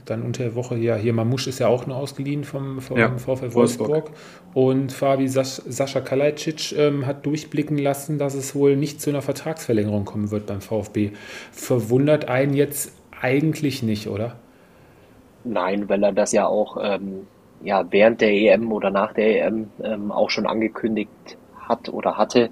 [0.06, 3.16] Dann unter der Woche, ja, hier Mamusch ist ja auch nur ausgeliehen vom, vom ja,
[3.16, 3.90] VfL Wolfsburg.
[3.90, 4.12] Wolfsburg.
[4.56, 9.22] Und Fabi Sas Sascha Kalajdzic ähm, hat durchblicken lassen, dass es wohl nicht zu einer
[9.22, 11.12] Vertragsverlängerung kommen wird beim VfB.
[11.52, 12.92] Verwundert einen jetzt
[13.24, 14.36] eigentlich nicht, oder?
[15.44, 17.28] Nein, weil er das ja auch ähm,
[17.64, 21.10] ja, während der EM oder nach der EM ähm, auch schon angekündigt
[21.58, 22.50] hat oder hatte,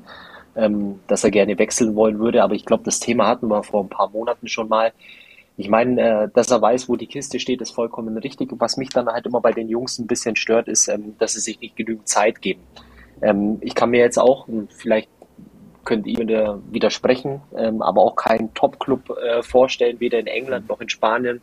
[0.56, 2.44] ähm, dass er gerne wechseln wollen würde.
[2.44, 4.94] Aber ich glaube, das Thema hatten wir vor ein paar Monaten schon mal.
[5.58, 8.50] Ich meine, äh, dass er weiß, wo die Kiste steht, ist vollkommen richtig.
[8.54, 11.42] Was mich dann halt immer bei den Jungs ein bisschen stört, ist, ähm, dass sie
[11.42, 12.62] sich nicht genügend Zeit geben.
[13.22, 15.10] Ähm, ich kann mir jetzt auch, vielleicht
[15.84, 20.90] könnt ihr widersprechen, ähm, aber auch keinen Top-Club äh, vorstellen, weder in England noch in
[20.90, 21.42] Spanien,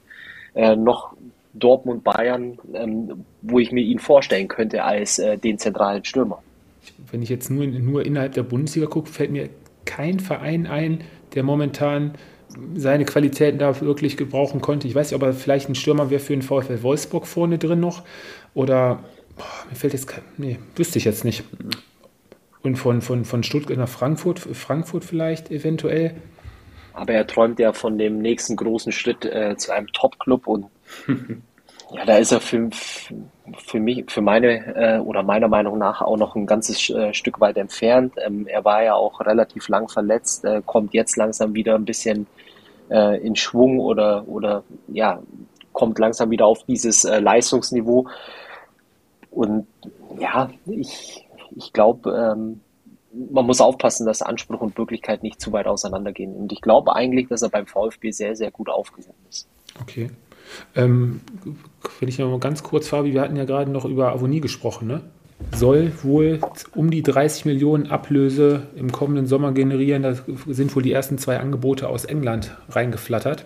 [0.54, 1.14] äh, noch
[1.54, 6.42] Dortmund, Bayern, ähm, wo ich mir ihn vorstellen könnte als äh, den zentralen Stürmer.
[7.10, 9.48] Wenn ich jetzt nur, nur innerhalb der Bundesliga gucke, fällt mir
[9.84, 12.12] kein Verein ein, der momentan
[12.74, 14.88] seine Qualitäten da wirklich gebrauchen konnte.
[14.88, 17.80] Ich weiß nicht, ob er vielleicht ein Stürmer wäre für den VfL Wolfsburg vorne drin
[17.80, 18.02] noch
[18.54, 19.00] oder
[19.36, 21.44] boah, mir fällt jetzt kein, nee, wüsste ich jetzt nicht.
[22.68, 26.14] Und von, von, von Stuttgart nach Frankfurt, Frankfurt vielleicht eventuell.
[26.92, 30.66] Aber er träumt ja von dem nächsten großen Schritt äh, zu einem Top-Club und
[31.92, 36.18] ja, da ist er für, für mich, für meine äh, oder meiner Meinung nach auch
[36.18, 38.12] noch ein ganzes äh, Stück weit entfernt.
[38.22, 42.26] Ähm, er war ja auch relativ lang verletzt, äh, kommt jetzt langsam wieder ein bisschen
[42.90, 45.22] äh, in Schwung oder, oder ja,
[45.72, 48.08] kommt langsam wieder auf dieses äh, Leistungsniveau.
[49.30, 49.66] Und
[50.18, 52.60] ja, ich, ich glaube, ähm,
[53.30, 56.34] man muss aufpassen, dass Anspruch und Wirklichkeit nicht zu weit auseinandergehen.
[56.34, 59.48] Und ich glaube eigentlich, dass er beim VfB sehr, sehr gut aufgehoben ist.
[59.80, 60.10] Okay.
[60.74, 61.20] Ähm,
[62.00, 65.02] wenn ich mal ganz kurz, Fabi, wir hatten ja gerade noch über Avonie gesprochen, ne?
[65.54, 66.40] Soll wohl
[66.74, 70.02] um die 30 Millionen Ablöse im kommenden Sommer generieren.
[70.02, 70.14] Da
[70.48, 73.44] sind wohl die ersten zwei Angebote aus England reingeflattert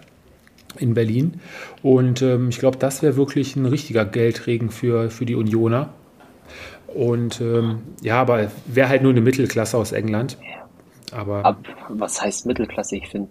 [0.79, 1.41] in Berlin.
[1.83, 5.91] Und ähm, ich glaube, das wäre wirklich ein richtiger Geldregen für, für die Unioner.
[6.95, 10.37] Und ähm, ja, aber wäre halt nur eine Mittelklasse aus England.
[11.13, 11.59] Aber Ab,
[11.91, 12.97] was heißt Mittelklasse?
[12.97, 13.29] Ich finde,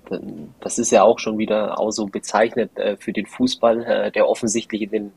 [0.60, 4.28] das ist ja auch schon wieder auch so bezeichnet äh, für den Fußball, äh, der
[4.28, 5.12] offensichtlich in den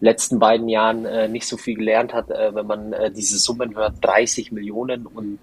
[0.00, 3.76] letzten beiden Jahren äh, nicht so viel gelernt hat, äh, wenn man äh, diese Summen
[3.76, 5.40] hört, 30 Millionen und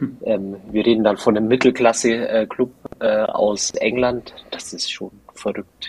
[0.24, 2.70] ähm, wir reden dann von einem Mittelklasse-Club
[3.00, 4.32] äh, aus England.
[4.50, 5.88] Das ist schon verrückt,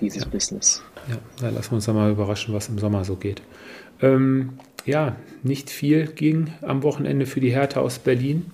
[0.00, 0.28] dieses Ja.
[0.30, 0.82] Business.
[1.08, 3.42] ja, da lassen wir uns dann mal überraschen, was im Sommer so geht.
[4.02, 8.46] Ähm, ja, nicht viel ging am Wochenende für die Hertha aus Berlin,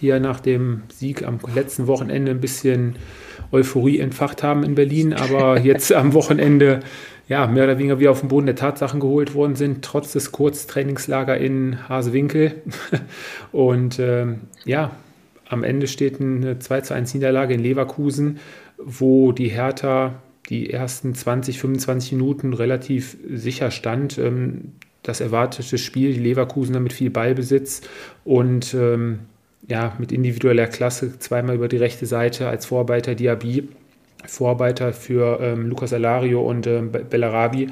[0.00, 2.96] die ja nach dem Sieg am letzten Wochenende ein bisschen
[3.50, 6.80] Euphorie entfacht haben in Berlin, aber jetzt am Wochenende
[7.28, 10.32] ja mehr oder weniger wieder auf den Boden der Tatsachen geholt worden sind, trotz des
[10.32, 12.54] Kurztrainingslager in Hasewinkel.
[13.52, 14.92] Und ähm, ja,
[15.48, 18.38] am Ende steht eine 2 zu 1 Niederlage in Leverkusen,
[18.78, 20.14] wo die Hertha
[20.48, 24.16] die ersten 20, 25 Minuten relativ sicher stand.
[24.18, 24.72] Ähm,
[25.08, 27.80] das erwartete Spiel, die Leverkusener mit viel Ballbesitz
[28.24, 29.20] und ähm,
[29.66, 33.68] ja, mit individueller Klasse zweimal über die rechte Seite als Vorarbeiter Diaby,
[34.26, 37.68] Vorarbeiter für ähm, Lucas Alario und ähm, Be- Bellarabi.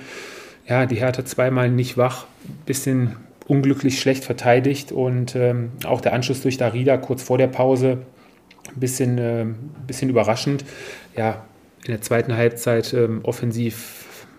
[0.68, 2.27] Ja, die Hertha zweimal nicht wach,
[2.66, 7.99] bisschen unglücklich schlecht verteidigt und ähm, auch der Anschluss durch Darida kurz vor der Pause
[8.75, 9.46] ein bisschen, äh,
[9.87, 10.64] bisschen überraschend.
[11.16, 11.44] Ja,
[11.85, 13.96] in der zweiten Halbzeit ähm, offensiv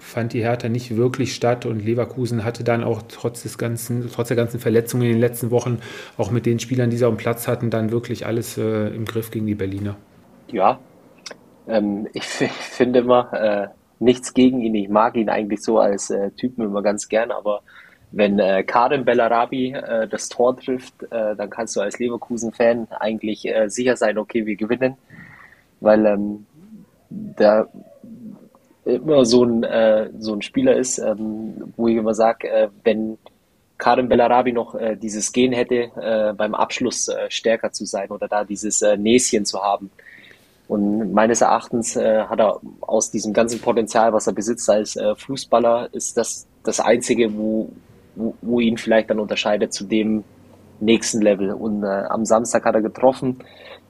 [0.08, 4.30] fand die Hertha nicht wirklich statt und Leverkusen hatte dann auch trotz des ganzen, trotz
[4.30, 5.80] der ganzen Verletzungen in den letzten Wochen
[6.18, 9.32] auch mit den Spielern, die sie dem Platz hatten, dann wirklich alles äh, im Griff
[9.32, 9.98] gegen die Berliner.
[10.52, 10.80] Ja,
[11.68, 13.68] ähm, ich, finde immer äh,
[14.00, 14.76] nichts gegen ihn.
[14.76, 17.62] Ich mag ihn eigentlich so als äh, Typen immer ganz gern, aber
[18.12, 23.46] wenn äh, Karim Bellarabi äh, das Tor trifft, äh, dann kannst du als Leverkusen-Fan eigentlich
[23.46, 24.96] äh, sicher sein, okay, wir gewinnen,
[25.82, 26.46] weil ähm,
[27.10, 27.68] der
[28.88, 33.18] immer so ein, äh, so ein Spieler ist, ähm, wo ich immer sage, äh, wenn
[33.78, 38.28] Karim Bellarabi noch äh, dieses Gen hätte, äh, beim Abschluss äh, stärker zu sein oder
[38.28, 39.92] da dieses äh, Näschen zu haben.
[40.68, 45.16] Und meines Erachtens äh, hat er aus diesem ganzen Potenzial, was er besitzt als äh,
[45.16, 47.70] Fußballer, ist das das Einzige, wo,
[48.16, 50.24] wo, wo ihn vielleicht dann unterscheidet zu dem
[50.80, 51.52] nächsten Level.
[51.52, 53.38] Und äh, am Samstag hat er getroffen.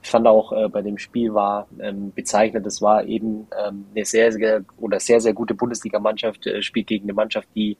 [0.02, 4.04] Ich fand auch äh, bei dem Spiel war ähm, bezeichnet, das war eben ähm, eine
[4.04, 7.76] sehr, sehr oder sehr, sehr gute Bundesligamannschaft, äh, spielt gegen eine Mannschaft, die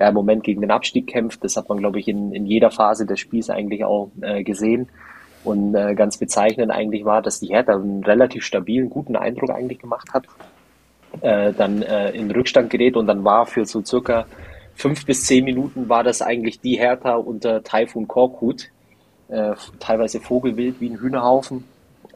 [0.00, 1.44] ja, im Moment gegen den Abstieg kämpft.
[1.44, 4.88] Das hat man, glaube ich, in, in jeder Phase des Spiels eigentlich auch äh, gesehen.
[5.44, 9.78] Und äh, ganz bezeichnend eigentlich war, dass die Hertha einen relativ stabilen, guten Eindruck eigentlich
[9.78, 10.26] gemacht hat.
[11.20, 14.26] Äh, dann äh, in Rückstand gerät und dann war für so circa
[14.74, 18.68] fünf bis zehn Minuten war das eigentlich die Hertha unter Taifun Korkut.
[19.30, 21.64] Äh, teilweise Vogelwild wie ein Hühnerhaufen.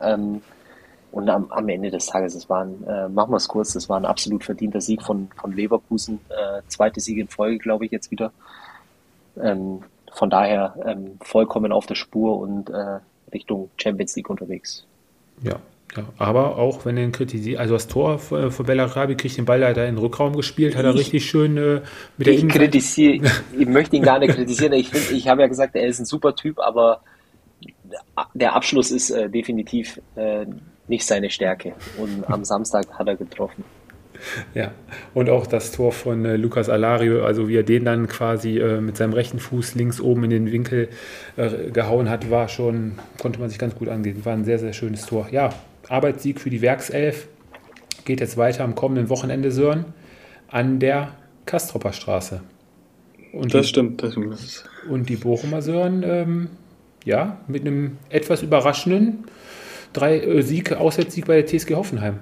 [0.00, 0.42] Ähm,
[1.12, 3.88] und am, am Ende des Tages, es war ein, äh, machen wir es kurz, das
[3.88, 6.18] war ein absolut verdienter Sieg von, von Leverkusen.
[6.28, 8.32] Äh, zweite Sieg in Folge, glaube ich, jetzt wieder.
[9.40, 12.98] Ähm, von daher ähm, vollkommen auf der Spur und äh,
[13.32, 14.84] Richtung Champions League unterwegs.
[15.42, 15.60] Ja,
[15.96, 16.04] ja.
[16.18, 19.60] Aber auch wenn er ihn kritisiert, also das Tor für, für Bellarabi kriegt den Ball
[19.60, 21.80] leider in den Rückraum gespielt, hat er Ich- richtig schön äh,
[22.18, 23.26] mit der Ich Innenseite- kritisiere,
[23.58, 24.72] ich möchte ihn gar nicht kritisieren.
[24.74, 27.00] Ich finde, ich habe ja gesagt, er ist ein super Typ, aber
[28.34, 30.46] der Abschluss ist äh, definitiv äh,
[30.88, 31.72] nicht seine Stärke.
[31.98, 33.64] Und am Samstag hat er getroffen.
[34.54, 34.70] Ja,
[35.12, 38.80] und auch das Tor von äh, Lucas Alario, also wie er den dann quasi äh,
[38.80, 40.88] mit seinem rechten Fuß links oben in den Winkel
[41.36, 44.24] äh, gehauen hat, war schon, konnte man sich ganz gut angehen.
[44.24, 45.28] War ein sehr, sehr schönes Tor.
[45.30, 45.50] Ja,
[45.88, 47.28] Arbeitssieg für die Werkself.
[48.04, 49.86] Geht jetzt weiter am kommenden Wochenende, Sören,
[50.48, 51.14] an der
[51.46, 52.40] Kastropper Straße.
[53.32, 54.02] Und Das die, stimmt.
[54.02, 56.48] Das, ist, und die Bochumer Sören, ähm,
[57.04, 59.24] ja, mit einem etwas überraschenden
[59.94, 62.20] drei, äh, Sieg, Auswärtssieg bei der TSG Hoffenheim.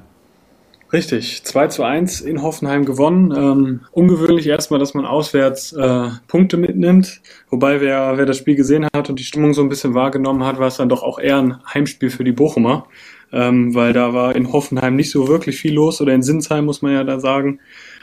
[0.92, 3.33] Richtig, 2 zu 1 in Hoffenheim gewonnen.
[3.35, 7.22] Ähm, ungewöhnlich erstmal, dass man auswärts äh, Punkte mitnimmt.
[7.48, 10.59] Wobei, wer, wer das Spiel gesehen hat und die Stimmung so ein bisschen wahrgenommen hat,
[10.59, 12.88] war es dann doch auch eher ein Heimspiel für die Bochumer.
[13.32, 16.82] Ähm, weil da war in Hoffenheim nicht so wirklich viel los oder in Sinsheim muss
[16.82, 17.60] man ja da sagen.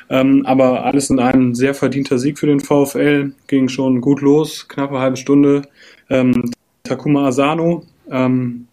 [0.10, 3.34] Ähm, aber alles in einem sehr verdienter Sieg für den VfL.
[3.48, 5.62] Ging schon gut los, knappe halbe Stunde.
[6.10, 6.52] Ähm,
[6.84, 8.68] Takuma Asano ähm,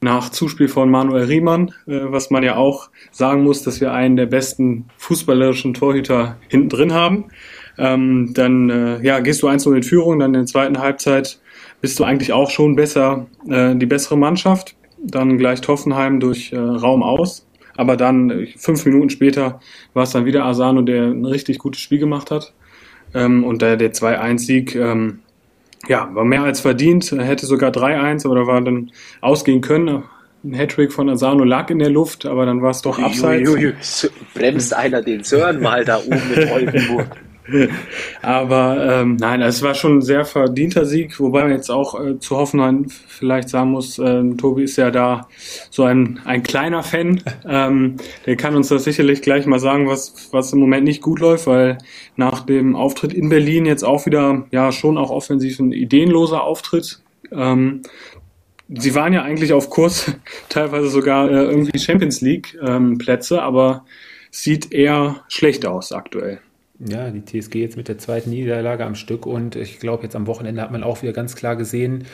[0.00, 4.16] nach Zuspiel von Manuel Riemann, äh, was man ja auch sagen muss, dass wir einen
[4.16, 7.24] der besten fußballerischen Torhüter hinten drin haben.
[7.78, 11.40] Ähm, dann äh, ja, gehst du 1 in Führung, dann in der zweiten Halbzeit
[11.80, 14.76] bist du eigentlich auch schon besser, äh, die bessere Mannschaft.
[15.04, 17.46] Dann gleicht Hoffenheim durch äh, Raum aus.
[17.76, 19.60] Aber dann, äh, fünf Minuten später,
[19.92, 22.52] war es dann wieder Asano, der ein richtig gutes Spiel gemacht hat.
[23.14, 25.20] Ähm, und der, der 2-1-Sieg, ähm,
[25.86, 28.90] ja, war mehr als verdient, hätte sogar 3-1, aber da war dann
[29.20, 30.04] ausgehen können.
[30.42, 33.48] Ein Hattrick von Asano lag in der Luft, aber dann war es doch abseits.
[34.34, 37.06] Bremst einer den Sören mal da oben mit Oldenburg.
[38.22, 42.18] Aber ähm, nein, es war schon ein sehr verdienter Sieg, wobei man jetzt auch äh,
[42.18, 45.28] zu Hoffenheim vielleicht sagen muss, äh, Tobi ist ja da
[45.70, 47.22] so ein, ein kleiner Fan.
[47.46, 51.20] Ähm, der kann uns das sicherlich gleich mal sagen, was, was im Moment nicht gut
[51.20, 51.78] läuft, weil
[52.16, 57.00] nach dem Auftritt in Berlin jetzt auch wieder, ja, schon auch offensiv ein ideenloser Auftritt.
[57.30, 57.82] Ähm,
[58.68, 60.12] sie waren ja eigentlich auf Kurs,
[60.48, 63.84] teilweise sogar äh, irgendwie Champions League ähm, Plätze, aber
[64.30, 66.40] sieht eher schlecht aus aktuell.
[66.78, 69.26] Ja, die TSG jetzt mit der zweiten Niederlage am Stück.
[69.26, 72.06] Und ich glaube, jetzt am Wochenende hat man auch wieder ganz klar gesehen,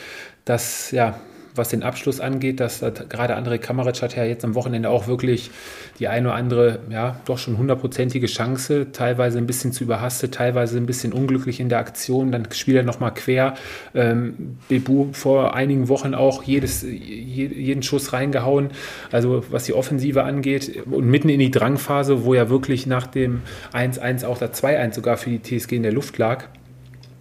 [0.44, 1.18] dass ja
[1.54, 5.50] was den Abschluss angeht, dass gerade André Kamaric hat ja jetzt am Wochenende auch wirklich
[5.98, 10.78] die eine oder andere, ja, doch schon hundertprozentige Chance, teilweise ein bisschen zu überhastet, teilweise
[10.78, 13.54] ein bisschen unglücklich in der Aktion, dann spielt er nochmal quer.
[13.94, 18.70] Ähm, Bebu vor einigen Wochen auch jedes, jeden Schuss reingehauen,
[19.10, 23.42] also was die Offensive angeht und mitten in die Drangphase, wo ja wirklich nach dem
[23.72, 26.44] 1-1 auch der 2-1 sogar für die TSG in der Luft lag.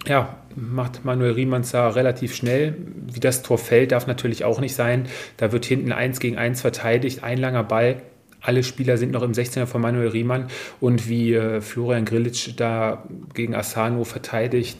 [0.07, 2.75] Ja, macht Manuel Riemanns da relativ schnell.
[3.11, 5.07] Wie das Tor fällt, darf natürlich auch nicht sein.
[5.37, 8.01] Da wird hinten eins gegen eins verteidigt, ein langer Ball.
[8.41, 10.47] Alle Spieler sind noch im 16er von Manuel Riemann
[10.79, 14.77] und wie äh, Florian Grillitsch da gegen Asano verteidigt.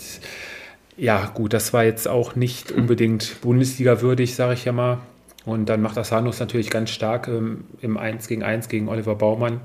[0.95, 4.99] Ja, gut, das war jetzt auch nicht unbedingt Bundesliga würdig, sage ich ja mal.
[5.45, 9.15] Und dann macht Asano es natürlich ganz stark ähm, im 1 gegen 1 gegen Oliver
[9.15, 9.61] Baumann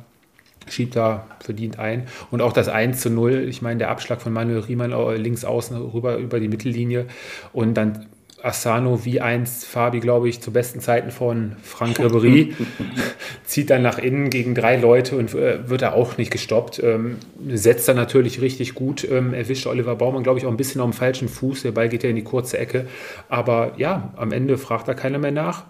[0.68, 2.07] schiebt da verdient ein.
[2.31, 5.77] Und auch das 1 zu 0, ich meine, der Abschlag von Manuel Riemann links außen
[5.77, 7.07] rüber über die Mittellinie
[7.53, 8.07] und dann
[8.44, 12.55] Asano wie einst Fabi, glaube ich, zu besten Zeiten von Frank Ribery,
[13.44, 16.83] zieht dann nach innen gegen drei Leute und äh, wird da auch nicht gestoppt.
[16.83, 17.16] Ähm,
[17.48, 20.90] setzt dann natürlich richtig gut, ähm, erwischt Oliver Baumann, glaube ich, auch ein bisschen auf
[20.90, 21.62] dem falschen Fuß.
[21.62, 22.87] Der Ball geht ja in die kurze Ecke.
[23.31, 25.64] Aber ja, am Ende fragt da keiner mehr nach.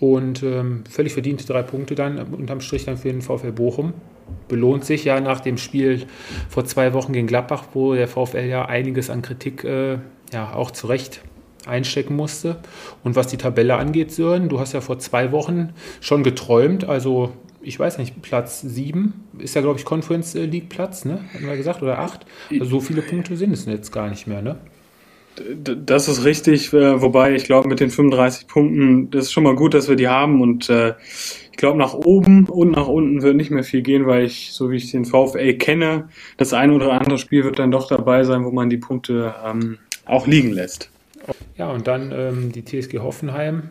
[0.00, 3.94] Und ähm, völlig verdiente drei Punkte dann unterm Strich dann für den VfL Bochum.
[4.46, 6.06] Belohnt sich ja nach dem Spiel
[6.48, 9.98] vor zwei Wochen gegen Gladbach, wo der VfL ja einiges an Kritik äh,
[10.32, 11.22] ja auch zu Recht
[11.66, 12.56] einstecken musste.
[13.02, 17.32] Und was die Tabelle angeht, Sören, du hast ja vor zwei Wochen schon geträumt, also
[17.60, 21.24] ich weiß nicht, Platz sieben ist ja, glaube ich, Conference League Platz, ne?
[21.34, 22.24] Hatten wir gesagt, oder acht?
[22.52, 24.56] Also so viele Punkte sind es jetzt gar nicht mehr, ne?
[25.84, 29.56] Das ist richtig, äh, wobei ich glaube, mit den 35 Punkten, das ist schon mal
[29.56, 30.94] gut, dass wir die haben und äh,
[31.50, 34.70] ich glaube, nach oben und nach unten wird nicht mehr viel gehen, weil ich, so
[34.70, 38.44] wie ich den VfL kenne, das ein oder andere Spiel wird dann doch dabei sein,
[38.44, 40.90] wo man die Punkte ähm, auch liegen lässt.
[41.56, 43.64] Ja, und dann ähm, die TSG Hoffenheim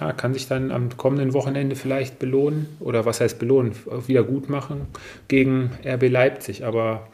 [0.00, 3.72] ja, kann sich dann am kommenden Wochenende vielleicht belohnen oder was heißt belohnen,
[4.06, 4.82] wieder gut machen
[5.28, 6.64] gegen RB Leipzig.
[6.64, 7.08] Aber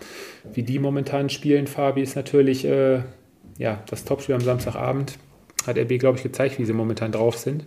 [0.53, 3.01] wie die momentan spielen, Fabi, ist natürlich äh,
[3.59, 5.19] ja, das Topspiel am Samstagabend
[5.67, 7.65] hat RB, glaube ich, gezeigt, wie sie momentan drauf sind.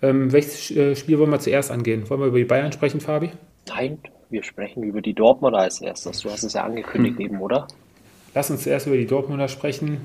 [0.00, 2.08] Ähm, welches äh, Spiel wollen wir zuerst angehen?
[2.08, 3.30] Wollen wir über die Bayern sprechen, Fabi?
[3.66, 3.98] Nein,
[4.30, 6.20] wir sprechen über die Dortmunder als erstes.
[6.20, 7.24] Du hast es ja angekündigt hm.
[7.24, 7.66] eben, oder?
[8.34, 10.02] Lass uns zuerst über die Dortmunder sprechen.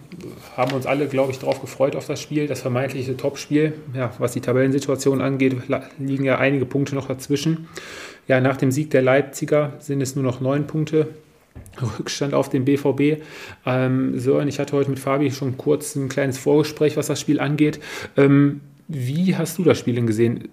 [0.58, 3.74] Haben uns alle, glaube ich, darauf gefreut auf das Spiel, das vermeintliche Topspiel.
[3.94, 5.56] Ja, was die Tabellensituation angeht,
[6.00, 7.68] liegen ja einige Punkte noch dazwischen.
[8.28, 11.10] Ja, nach dem Sieg der Leipziger sind es nur noch neun Punkte
[12.00, 13.24] Rückstand auf den BVB.
[13.66, 17.40] Ähm, Sören, ich hatte heute mit Fabi schon kurz ein kleines Vorgespräch, was das Spiel
[17.40, 17.80] angeht.
[18.18, 20.50] Ähm, wie hast du das Spiel denn gesehen?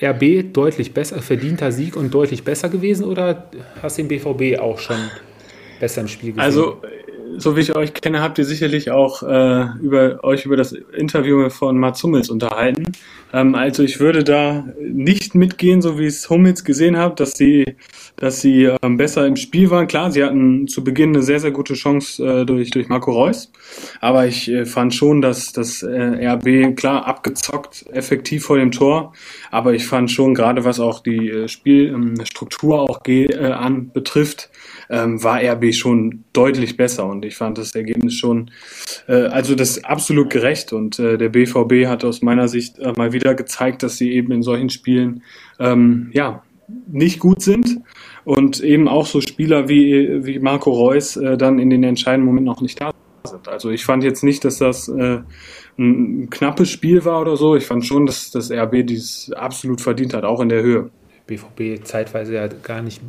[0.00, 3.50] RB deutlich besser, verdienter Sieg und deutlich besser gewesen oder
[3.82, 4.98] hast du den BVB auch schon
[5.80, 6.40] besser im Spiel gesehen?
[6.40, 6.80] Also
[7.36, 11.50] so wie ich euch kenne, habt ihr sicherlich auch äh, über euch über das Interview
[11.50, 12.92] von Mats Hummels unterhalten.
[13.32, 17.76] Ähm, also ich würde da nicht mitgehen, so wie es Hummels gesehen hat, dass sie,
[18.16, 19.86] dass sie ähm, besser im Spiel waren.
[19.86, 23.52] Klar, sie hatten zu Beginn eine sehr, sehr gute Chance äh, durch, durch Marco Reus.
[24.00, 29.12] Aber ich äh, fand schon, dass das äh, RB klar abgezockt, effektiv vor dem Tor.
[29.50, 34.50] Aber ich fand schon, gerade was auch die äh, Spielstruktur auch äh, an betrifft,
[34.90, 38.50] ähm, war RB schon deutlich besser und ich fand das Ergebnis schon,
[39.06, 43.12] äh, also das absolut gerecht und äh, der BVB hat aus meiner Sicht äh, mal
[43.12, 45.22] wieder gezeigt, dass sie eben in solchen Spielen
[45.58, 46.42] ähm, ja
[46.86, 47.80] nicht gut sind
[48.24, 52.46] und eben auch so Spieler wie, wie Marco Reus äh, dann in den entscheidenden Momenten
[52.46, 52.92] noch nicht da
[53.24, 53.48] sind.
[53.48, 55.20] Also ich fand jetzt nicht, dass das äh,
[55.78, 57.56] ein knappes Spiel war oder so.
[57.56, 60.90] Ich fand schon, dass das RB dies absolut verdient hat, auch in der Höhe.
[61.28, 63.02] BVB zeitweise ja gar nicht,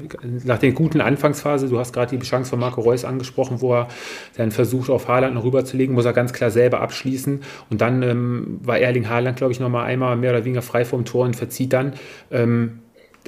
[0.45, 3.87] nach der guten Anfangsphase, du hast gerade die Chance von Marco Reus angesprochen, wo er
[4.35, 7.41] dann versucht, auf Haaland noch rüberzulegen, muss er ganz klar selber abschließen.
[7.69, 11.05] Und dann ähm, war Erling Haaland, glaube ich, nochmal einmal mehr oder weniger frei vom
[11.05, 11.93] Tor und verzieht dann.
[12.29, 12.79] Ähm,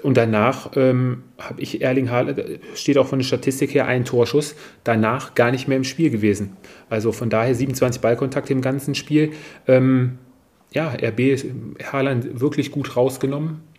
[0.04, 2.44] und danach ähm, habe ich Erling Haaland,
[2.76, 6.58] steht auch von der Statistik her, ein Torschuss, danach gar nicht mehr im Spiel gewesen.
[6.90, 9.32] Also von daher 27 Ballkontakte im ganzen Spiel.
[9.68, 10.18] Ähm,
[10.74, 11.44] ja, RB
[11.92, 13.71] Haaland wirklich gut rausgenommen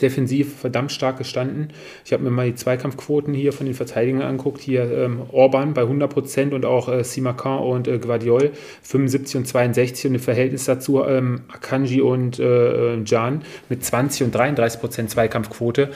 [0.00, 1.68] defensiv verdammt stark gestanden.
[2.04, 4.60] Ich habe mir mal die Zweikampfquoten hier von den Verteidigern angeguckt.
[4.60, 9.46] Hier ähm, Orban bei 100 Prozent und auch äh, Simakan und äh, Guardiol 75 und
[9.46, 15.10] 62 und im Verhältnis dazu ähm, Akanji und äh, Can mit 20 und 33 Prozent
[15.10, 15.90] Zweikampfquote.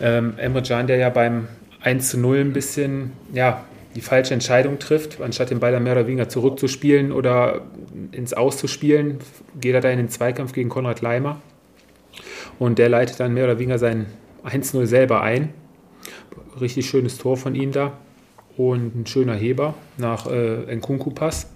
[0.00, 1.48] Ähm, Emre Can, der ja beim
[1.82, 5.92] 1 zu 0 ein bisschen, ja, die falsche Entscheidung trifft, anstatt den Ball dann mehr
[5.92, 7.62] oder weniger zurückzuspielen oder
[8.12, 9.18] ins Auszuspielen,
[9.60, 11.40] geht er da in den Zweikampf gegen Konrad Leimer.
[12.58, 14.06] Und der leitet dann mehr oder weniger sein
[14.44, 15.50] 1-0 selber ein.
[16.60, 17.92] Richtig schönes Tor von ihm da.
[18.56, 21.48] Und ein schöner Heber nach äh, Nkunku-Pass.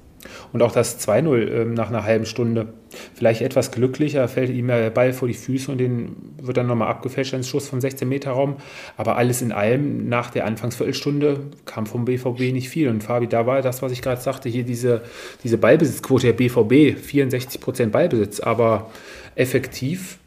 [0.52, 2.74] Und auch das 2-0 äh, nach einer halben Stunde.
[3.14, 6.88] Vielleicht etwas glücklicher, fällt ihm der Ball vor die Füße und den wird dann nochmal
[6.88, 8.56] abgefälscht, ein Schuss vom 16-Meter-Raum.
[8.96, 12.88] Aber alles in allem, nach der Anfangsviertelstunde kam vom BVB nicht viel.
[12.88, 15.02] Und Fabi, da war das, was ich gerade sagte, hier diese,
[15.42, 18.90] diese Ballbesitzquote der BVB, 64% Ballbesitz, aber
[19.34, 20.18] effektiv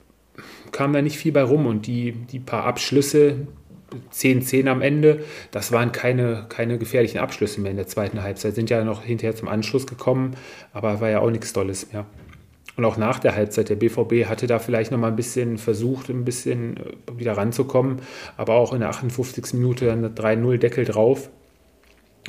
[0.76, 3.48] kam da nicht viel bei rum und die, die paar Abschlüsse,
[4.14, 8.56] 10-10 am Ende, das waren keine, keine gefährlichen Abschlüsse mehr in der zweiten Halbzeit.
[8.56, 10.36] Sind ja noch hinterher zum Anschluss gekommen,
[10.74, 12.06] aber war ja auch nichts Tolles mehr.
[12.76, 16.10] Und auch nach der Halbzeit, der BVB hatte da vielleicht noch mal ein bisschen versucht,
[16.10, 16.82] ein bisschen äh,
[17.18, 18.00] wieder ranzukommen,
[18.36, 19.54] aber auch in der 58.
[19.54, 21.30] Minute dann 3-0 Deckel drauf.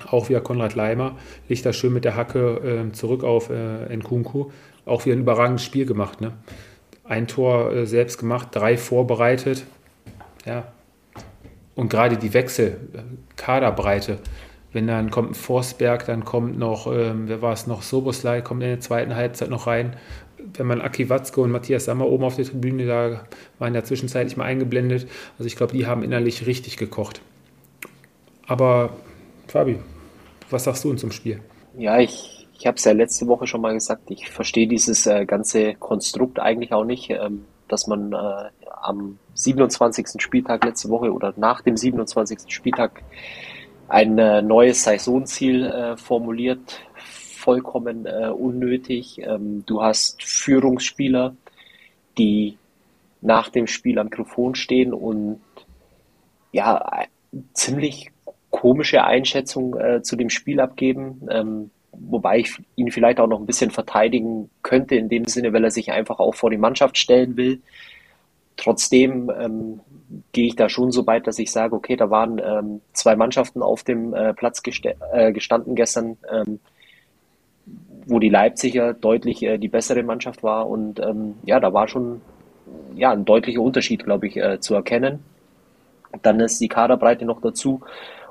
[0.09, 1.17] Auch wieder Konrad Leimer,
[1.49, 4.51] da schön mit der Hacke äh, zurück auf äh, Nkunku.
[4.85, 6.21] Auch wieder ein überragendes Spiel gemacht.
[6.21, 6.35] Ne?
[7.09, 9.64] Ein Tor äh, selbst gemacht, drei vorbereitet.
[10.45, 10.69] Ja.
[11.75, 12.99] Und gerade die Wechsel, äh,
[13.37, 14.19] Kaderbreite,
[14.73, 18.62] wenn dann kommt ein Forsberg, dann kommt noch, ähm, wer war es noch, Soboslai kommt
[18.62, 19.97] in der zweiten Halbzeit noch rein.
[20.55, 23.25] Wenn man Aki Watzke und Matthias Sammer oben auf der Tribüne, da
[23.59, 25.09] waren ja zwischenzeitlich mal eingeblendet.
[25.38, 27.21] Also ich glaube, die haben innerlich richtig gekocht.
[28.47, 28.90] Aber
[29.49, 29.79] Fabi,
[30.51, 31.40] was sagst du uns zum Spiel?
[31.77, 35.27] Ja, ich ich habe es ja letzte Woche schon mal gesagt, ich verstehe dieses äh,
[35.27, 38.51] ganze Konstrukt eigentlich auch nicht, ähm, dass man äh,
[38.83, 40.21] am 27.
[40.23, 42.53] Spieltag letzte Woche oder nach dem 27.
[42.53, 43.03] Spieltag
[43.88, 49.21] ein äh, neues Saisonziel äh, formuliert, vollkommen äh, unnötig.
[49.23, 51.37] Ähm, du hast Führungsspieler,
[52.19, 52.59] die
[53.21, 55.40] nach dem Spiel am Mikrofon stehen und
[56.53, 57.05] ja,
[57.53, 58.11] ziemlich
[58.51, 61.27] komische Einschätzung äh, zu dem Spiel abgeben.
[61.31, 65.65] Ähm, wobei ich ihn vielleicht auch noch ein bisschen verteidigen könnte, in dem Sinne, weil
[65.65, 67.61] er sich einfach auch vor die Mannschaft stellen will.
[68.57, 69.81] Trotzdem ähm,
[70.33, 73.63] gehe ich da schon so weit, dass ich sage, okay, da waren ähm, zwei Mannschaften
[73.63, 74.63] auf dem äh, Platz
[75.13, 76.61] äh, gestanden gestern, ähm,
[78.07, 80.69] wo die Leipziger deutlich äh, die bessere Mannschaft war.
[80.69, 82.23] Und ähm, ja, da war schon
[82.95, 85.21] ja, ein deutlicher Unterschied, glaube ich, äh, zu erkennen.
[86.23, 87.81] Dann ist die Kaderbreite noch dazu.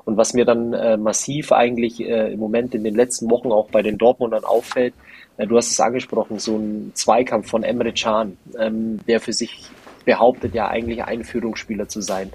[0.06, 3.68] Und was mir dann äh, massiv eigentlich äh, im Moment in den letzten Wochen auch
[3.70, 4.94] bei den Dortmundern auffällt,
[5.36, 9.64] äh, du hast es angesprochen, so ein Zweikampf von Emre Can, ähm, der für sich
[10.04, 12.32] behauptet, ja eigentlich ein Führungsspieler zu sein.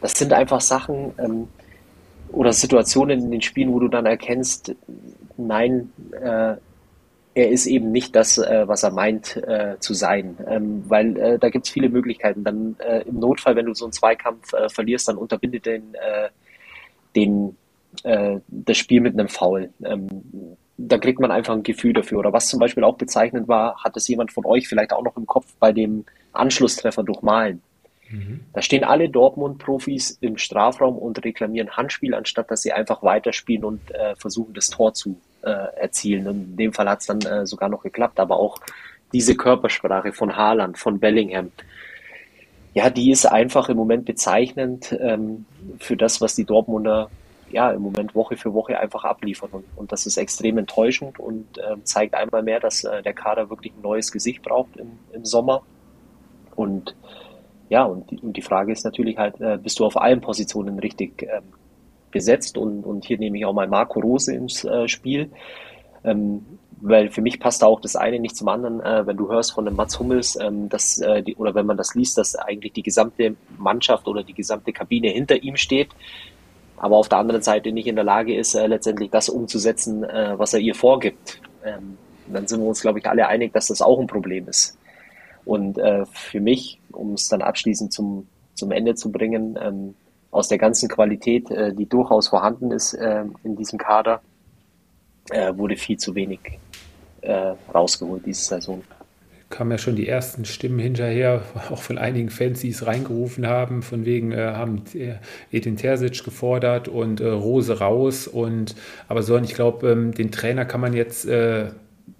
[0.00, 1.48] Das sind einfach Sachen ähm,
[2.32, 4.74] oder Situationen in den Spielen, wo du dann erkennst,
[5.36, 6.54] nein, äh,
[7.34, 10.38] er ist eben nicht das, äh, was er meint äh, zu sein.
[10.48, 12.44] Ähm, weil äh, da gibt es viele Möglichkeiten.
[12.44, 16.30] Dann äh, im Notfall, wenn du so einen Zweikampf äh, verlierst, dann unterbindet den äh,
[17.16, 17.56] den,
[18.02, 19.70] äh, das Spiel mit einem Foul.
[19.84, 20.08] Ähm,
[20.76, 22.18] da kriegt man einfach ein Gefühl dafür.
[22.18, 25.16] Oder was zum Beispiel auch bezeichnend war, hat es jemand von euch vielleicht auch noch
[25.16, 27.62] im Kopf bei dem Anschlusstreffer durch Malen.
[28.10, 28.40] Mhm.
[28.52, 33.90] Da stehen alle Dortmund-Profis im Strafraum und reklamieren Handspiel, anstatt dass sie einfach weiterspielen und
[33.94, 36.26] äh, versuchen, das Tor zu äh, erzielen.
[36.26, 38.58] Und in dem Fall hat es dann äh, sogar noch geklappt, aber auch
[39.12, 41.50] diese Körpersprache von Haaland, von Bellingham,
[42.72, 45.44] ja, die ist einfach im Moment bezeichnend ähm,
[45.80, 47.10] für das, was die Dortmunder
[47.50, 49.50] ja im Moment Woche für Woche einfach abliefern.
[49.50, 53.50] Und, und das ist extrem enttäuschend und äh, zeigt einmal mehr, dass äh, der Kader
[53.50, 55.62] wirklich ein neues Gesicht braucht im, im Sommer.
[56.54, 56.94] Und
[57.68, 60.78] ja, und die, und die Frage ist natürlich halt, äh, bist du auf allen Positionen
[60.78, 61.44] richtig ähm,
[62.10, 62.58] besetzt?
[62.58, 65.30] Und, und hier nehme ich auch mal Marco Rose ins äh, Spiel.
[66.04, 66.44] Ähm,
[66.80, 69.52] weil für mich passt da auch das eine nicht zum anderen, äh, wenn du hörst
[69.52, 72.72] von dem Mats Hummels, ähm, dass, äh, die, oder wenn man das liest, dass eigentlich
[72.72, 75.90] die gesamte Mannschaft oder die gesamte Kabine hinter ihm steht,
[76.76, 80.38] aber auf der anderen Seite nicht in der Lage ist, äh, letztendlich das umzusetzen, äh,
[80.38, 81.40] was er ihr vorgibt.
[81.64, 84.78] Ähm, dann sind wir uns, glaube ich, alle einig, dass das auch ein Problem ist.
[85.44, 89.94] Und äh, für mich, um es dann abschließend zum, zum Ende zu bringen, ähm,
[90.30, 94.22] aus der ganzen Qualität, äh, die durchaus vorhanden ist äh, in diesem Kader,
[95.30, 96.40] äh, wurde viel zu wenig
[97.22, 98.82] äh, rausgeholt diese Saison.
[99.48, 103.82] Kamen ja schon die ersten Stimmen hinterher, auch von einigen Fans, die es reingerufen haben,
[103.82, 105.14] von wegen äh, haben äh,
[105.50, 108.28] Edin Terzic gefordert und äh, Rose raus.
[108.28, 108.76] Und
[109.08, 111.70] aber so, ich glaube, ähm, den Trainer kann man jetzt äh,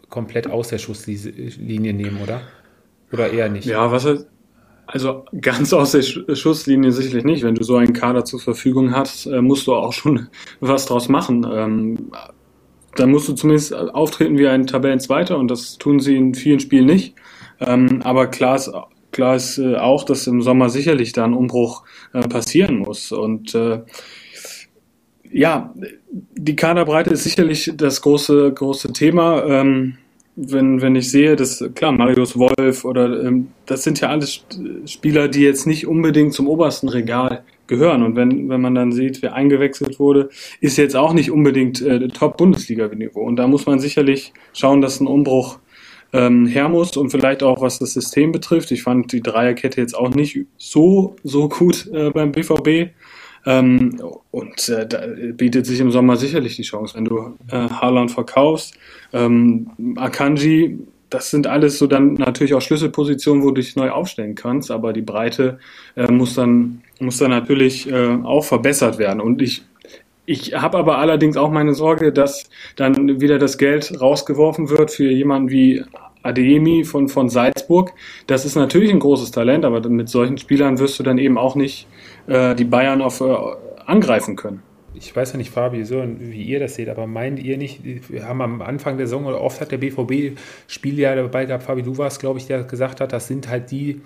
[0.09, 2.41] komplett aus der Schusslinie nehmen, oder?
[3.13, 3.67] Oder eher nicht?
[3.67, 4.07] Ja, was
[4.93, 7.45] also ganz aus der Schusslinie sicherlich nicht.
[7.45, 10.29] Wenn du so einen Kader zur Verfügung hast, äh, musst du auch schon
[10.61, 11.45] was draus machen.
[12.97, 16.87] Dann musst du zumindest auftreten wie ein Tabellenzweiter und das tun sie in vielen Spielen
[16.87, 17.15] nicht.
[17.61, 18.73] Ähm, aber klar ist,
[19.13, 23.13] klar ist äh, auch, dass im Sommer sicherlich da ein Umbruch äh, passieren muss.
[23.13, 23.81] Und äh,
[25.31, 25.73] ja,
[26.11, 29.45] die Kaderbreite ist sicherlich das große, große Thema.
[29.45, 29.99] Ähm,
[30.37, 34.45] wenn, wenn ich sehe, dass, klar, Marius Wolf oder ähm, das sind ja alles
[34.87, 38.03] Spieler, die jetzt nicht unbedingt zum obersten Regal gehören.
[38.03, 40.29] Und wenn, wenn man dann sieht, wer eingewechselt wurde,
[40.61, 43.23] ist jetzt auch nicht unbedingt äh, Top-Bundesliga-Niveau.
[43.23, 45.59] Und da muss man sicherlich schauen, dass ein Umbruch
[46.13, 48.71] ähm, her muss und vielleicht auch was das System betrifft.
[48.73, 52.91] Ich fand die Dreierkette jetzt auch nicht so, so gut äh, beim BVB.
[53.47, 58.11] Ähm, und äh, da bietet sich im Sommer sicherlich die Chance, wenn du äh, Haaland
[58.11, 58.75] verkaufst.
[59.15, 60.79] Ähm, Akanji
[61.11, 64.93] das sind alles so dann natürlich auch Schlüsselpositionen, wo du dich neu aufstellen kannst, aber
[64.93, 65.59] die Breite
[65.97, 69.21] äh, muss dann muss dann natürlich äh, auch verbessert werden.
[69.21, 69.63] Und ich
[70.27, 75.11] ich habe aber allerdings auch meine Sorge, dass dann wieder das Geld rausgeworfen wird für
[75.11, 75.83] jemanden wie
[76.23, 77.93] Adeyemi von, von Salzburg.
[78.29, 81.57] Das ist natürlich ein großes Talent, aber mit solchen Spielern wirst du dann eben auch
[81.57, 81.89] nicht
[82.29, 83.35] äh, die Bayern auf, äh,
[83.87, 84.63] angreifen können
[84.95, 87.81] ich weiß ja nicht, Fabi, so wie ihr das seht, aber meint ihr nicht,
[88.11, 91.83] wir haben am Anfang der Saison oder oft hat der BVB Spieljahr dabei gehabt, Fabi,
[91.83, 94.01] du warst, glaube ich, der gesagt hat, das sind halt die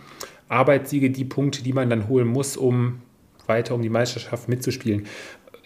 [0.55, 3.01] Arbeitssiege, die Punkte, die man dann holen muss, um
[3.47, 5.07] weiter um die Meisterschaft mitzuspielen.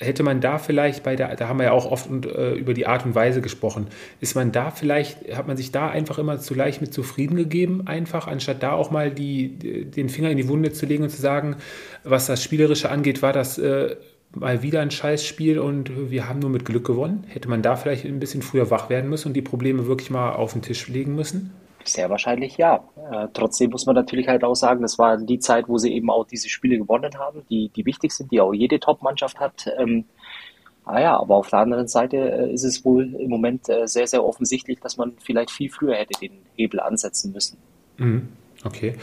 [0.00, 2.72] Hätte man da vielleicht bei der, da haben wir ja auch oft und, äh, über
[2.72, 3.88] die Art und Weise gesprochen,
[4.20, 7.82] ist man da vielleicht, hat man sich da einfach immer zu leicht mit zufrieden gegeben,
[7.86, 11.20] einfach, anstatt da auch mal die, den Finger in die Wunde zu legen und zu
[11.20, 11.56] sagen,
[12.04, 13.96] was das Spielerische angeht, war das äh,
[14.34, 17.24] mal wieder ein Scheißspiel und wir haben nur mit Glück gewonnen?
[17.26, 20.32] Hätte man da vielleicht ein bisschen früher wach werden müssen und die Probleme wirklich mal
[20.32, 21.52] auf den Tisch legen müssen?
[21.88, 22.84] Sehr wahrscheinlich ja.
[23.10, 26.10] Äh, trotzdem muss man natürlich halt auch sagen, das war die Zeit, wo sie eben
[26.10, 29.66] auch diese Spiele gewonnen haben, die, die wichtig sind, die auch jede Top-Mannschaft hat.
[29.78, 30.04] Ähm,
[30.84, 34.06] ah ja, aber auf der anderen Seite äh, ist es wohl im Moment äh, sehr,
[34.06, 37.56] sehr offensichtlich, dass man vielleicht viel früher hätte den Hebel ansetzen müssen.
[37.96, 38.28] Mhm.
[38.64, 38.94] Okay.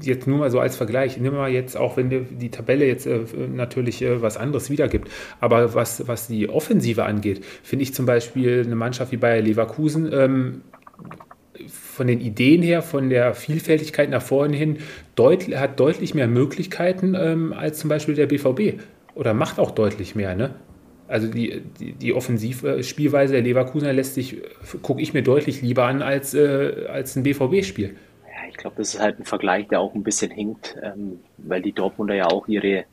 [0.00, 1.18] Jetzt nur mal so als Vergleich.
[1.18, 5.08] Nimm mal jetzt auch, wenn die Tabelle jetzt äh, natürlich äh, was anderes wiedergibt.
[5.40, 10.10] Aber was, was die Offensive angeht, finde ich zum Beispiel eine Mannschaft wie Bayer Leverkusen
[10.12, 10.62] ähm,
[11.98, 14.78] von den Ideen her, von der Vielfältigkeit nach vorne hin,
[15.14, 18.80] deut hat deutlich mehr Möglichkeiten ähm, als zum Beispiel der BVB.
[19.14, 20.54] Oder macht auch deutlich mehr, ne?
[21.08, 24.36] Also die, die, die Offensivspielweise der Leverkusener lässt sich,
[24.82, 27.96] gucke ich mir deutlich lieber an als, äh, als ein BVB-Spiel
[28.48, 31.72] ich glaube, das ist halt ein Vergleich, der auch ein bisschen hinkt, ähm, weil die
[31.72, 32.84] Dortmunder ja auch ihre,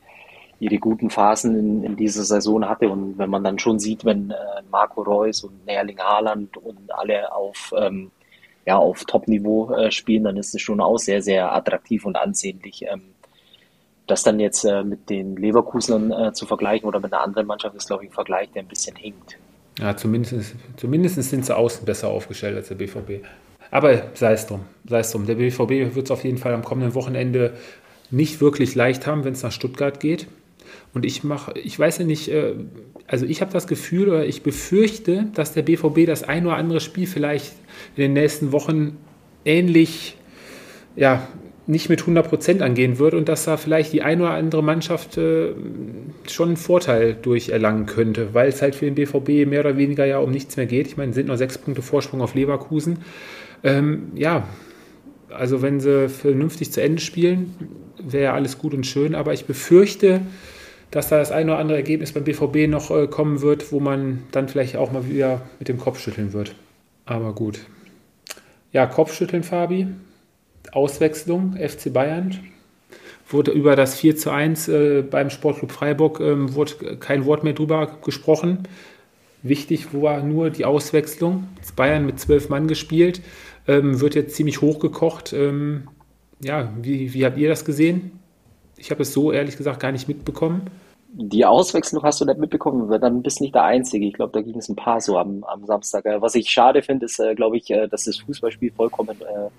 [0.59, 2.87] ihre guten Phasen in, in dieser Saison hatte.
[2.87, 4.35] Und wenn man dann schon sieht, wenn äh,
[4.69, 8.11] Marco Reus und Nerling Haaland und alle auf, ähm,
[8.65, 12.83] ja, auf Top-Niveau äh, spielen, dann ist es schon auch sehr, sehr attraktiv und ansehnlich.
[12.83, 13.01] Ähm,
[14.07, 17.75] das dann jetzt äh, mit den Leverkusenern äh, zu vergleichen oder mit einer anderen Mannschaft
[17.75, 19.37] ist, glaube ich, ein Vergleich, der ein bisschen hinkt.
[19.79, 23.25] Ja, zumindest, zumindest sind sie außen besser aufgestellt als der BVB.
[23.71, 25.25] Aber sei es drum, sei es drum.
[25.25, 27.53] Der BVB wird es auf jeden Fall am kommenden Wochenende
[28.11, 30.27] nicht wirklich leicht haben, wenn es nach Stuttgart geht.
[30.95, 32.53] Und ich mache, ich weiß ja nicht, äh,
[33.05, 36.79] also ich habe das Gefühl oder ich befürchte, dass der BVB das ein oder andere
[36.79, 37.53] Spiel vielleicht
[37.97, 38.97] in den nächsten Wochen
[39.43, 40.15] ähnlich,
[40.95, 41.27] ja,
[41.67, 45.17] nicht mit 100 Prozent angehen wird und dass da vielleicht die eine oder andere Mannschaft
[45.17, 45.49] äh,
[46.29, 50.05] schon einen Vorteil durch erlangen könnte, weil es halt für den BVB mehr oder weniger
[50.05, 50.87] ja um nichts mehr geht.
[50.87, 52.99] Ich meine, sind nur sechs Punkte Vorsprung auf Leverkusen.
[53.63, 54.47] Ähm, ja,
[55.29, 57.53] also wenn sie vernünftig zu Ende spielen,
[57.97, 60.21] wäre ja alles gut und schön, aber ich befürchte,
[60.91, 64.23] dass da das eine oder andere Ergebnis beim BVB noch äh, kommen wird, wo man
[64.31, 66.55] dann vielleicht auch mal wieder mit dem Kopf schütteln wird.
[67.05, 67.59] Aber gut.
[68.71, 69.87] Ja, Kopfschütteln, Fabi.
[70.71, 72.39] Auswechslung, FC Bayern.
[73.29, 77.53] Wurde über das 4 zu 1 äh, beim Sportclub Freiburg ähm, wurde kein Wort mehr
[77.53, 78.67] drüber gesprochen.
[79.41, 81.47] Wichtig war nur die Auswechslung.
[81.75, 83.21] Bayern mit zwölf Mann gespielt,
[83.67, 85.33] ähm, wird jetzt ziemlich hochgekocht.
[85.33, 85.87] Ähm,
[86.41, 88.19] ja, wie, wie habt ihr das gesehen?
[88.77, 90.69] Ich habe es so ehrlich gesagt gar nicht mitbekommen.
[91.17, 94.05] Die Auswechslung hast du nicht mitbekommen, dann bist du nicht der Einzige.
[94.05, 96.05] Ich glaube, da ging es ein paar so am, am Samstag.
[96.05, 99.49] Äh, was ich schade finde, ist, äh, glaube ich, äh, dass das Fußballspiel vollkommen äh,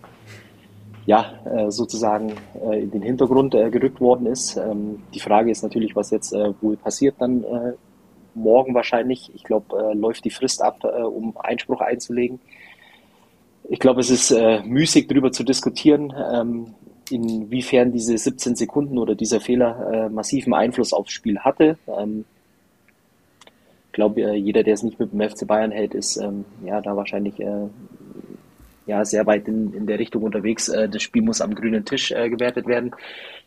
[1.07, 1.35] ja,
[1.69, 2.33] sozusagen
[2.73, 4.57] in den Hintergrund gerückt worden ist.
[4.57, 7.45] Ähm, die Frage ist natürlich, was jetzt wohl passiert dann
[8.35, 9.31] morgen wahrscheinlich.
[9.33, 12.41] Ich glaube, läuft die Frist ab, um Einspruch einzulegen.
[13.69, 16.75] Ich glaube, es ist müßig darüber zu diskutieren, ähm,
[17.11, 21.79] inwiefern diese 17 Sekunden oder dieser Fehler massiven Einfluss aufs Spiel hatte.
[21.87, 22.25] Ähm,
[23.87, 26.21] ich glaube, jeder, der es nicht mit dem FC Bayern hält, ist
[26.65, 27.41] ja da wahrscheinlich
[28.87, 30.69] ja sehr weit in, in der Richtung unterwegs.
[30.69, 32.95] Äh, das Spiel muss am grünen Tisch äh, gewertet werden.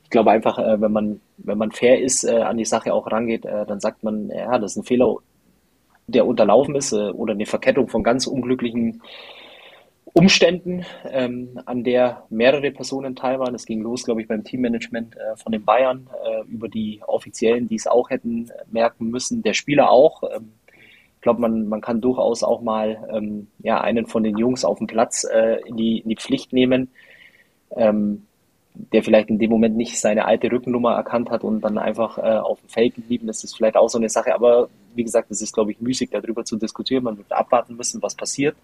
[0.04, 3.12] Ich glaube einfach, äh, wenn man wenn man fair ist, äh, an die Sache auch
[3.12, 5.16] rangeht, äh, dann sagt man, ja, das ist ein Fehler,
[6.08, 9.02] der unterlaufen ist äh, oder eine Verkettung von ganz unglücklichen
[10.14, 13.56] Umständen, ähm, an der mehrere Personen teil waren.
[13.56, 17.68] Es ging los, glaube ich, beim Teammanagement äh, von den Bayern äh, über die Offiziellen,
[17.68, 20.24] die es auch hätten merken müssen, der Spieler auch.
[20.24, 20.54] Ähm,
[21.20, 24.78] ich glaube, man, man kann durchaus auch mal ähm, ja, einen von den Jungs auf
[24.78, 26.90] dem Platz äh, in, die, in die Pflicht nehmen,
[27.76, 28.26] ähm,
[28.74, 32.22] der vielleicht in dem Moment nicht seine alte Rückennummer erkannt hat und dann einfach äh,
[32.22, 33.44] auf dem Feld geblieben ist.
[33.44, 36.10] Das ist vielleicht auch so eine Sache, aber wie gesagt, es ist, glaube ich, müßig,
[36.10, 37.04] darüber zu diskutieren.
[37.04, 38.56] Man wird abwarten müssen, was passiert.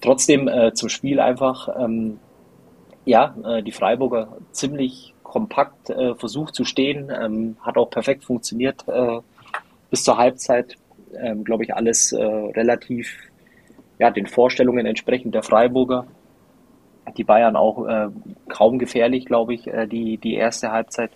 [0.00, 2.18] Trotzdem äh, zum Spiel einfach, ähm,
[3.04, 8.84] ja, äh, die Freiburger ziemlich kompakt äh, versucht zu stehen, ähm, hat auch perfekt funktioniert
[8.88, 9.20] äh,
[9.90, 10.76] bis zur Halbzeit
[11.18, 13.16] ähm, glaube ich, alles äh, relativ
[13.98, 16.06] ja, den Vorstellungen entsprechend der Freiburger.
[17.16, 18.08] Die Bayern auch äh,
[18.48, 21.10] kaum gefährlich, glaube ich, äh, die, die erste Halbzeit.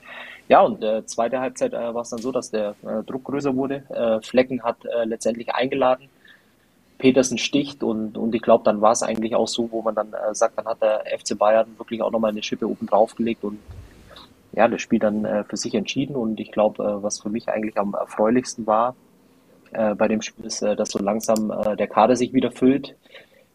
[0.48, 3.54] Ja, und äh, zweite Halbzeit äh, war es dann so, dass der äh, Druck größer
[3.54, 3.84] wurde.
[3.88, 6.08] Äh, Flecken hat äh, letztendlich eingeladen.
[7.04, 10.14] Petersen sticht und, und ich glaube, dann war es eigentlich auch so, wo man dann
[10.14, 13.44] äh, sagt, dann hat der FC Bayern wirklich auch nochmal eine Schippe oben drauf gelegt
[13.44, 13.58] und
[14.52, 16.16] ja, das Spiel dann äh, für sich entschieden.
[16.16, 18.96] Und ich glaube, äh, was für mich eigentlich am erfreulichsten war,
[19.72, 22.96] äh, bei dem Spiel ist, äh, dass so langsam äh, der Kader sich wieder füllt,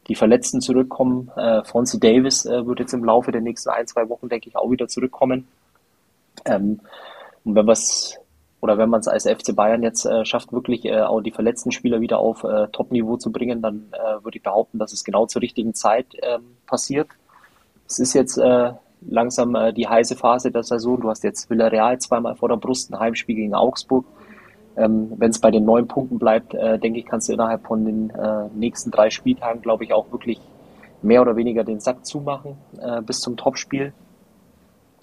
[0.09, 1.31] die Verletzten zurückkommen.
[1.35, 4.69] Äh, Fonzie Davis wird jetzt im Laufe der nächsten ein, zwei Wochen, denke ich, auch
[4.69, 5.47] wieder zurückkommen.
[6.45, 6.81] Ähm,
[7.43, 8.19] und wenn was
[8.61, 11.71] oder wenn man es als FC Bayern jetzt äh, schafft, wirklich äh, auch die verletzten
[11.71, 15.25] Spieler wieder auf äh, Top-Niveau zu bringen, dann äh, würde ich behaupten, dass es genau
[15.27, 17.07] zur richtigen Zeit ähm, passiert.
[17.87, 20.99] Es ist jetzt äh, langsam äh, die heiße Phase der Saison.
[20.99, 24.05] Du hast jetzt Villarreal zweimal vor der Brust, ein Heimspiel gegen Augsburg.
[24.75, 28.13] Ähm, Wenn es bei den neun Punkten bleibt, denke ich, kannst du innerhalb von den
[28.55, 30.39] nächsten drei Spieltagen, glaube ich, auch wirklich
[31.01, 32.55] mehr oder weniger den Sack zumachen
[33.05, 33.93] bis zum Topspiel.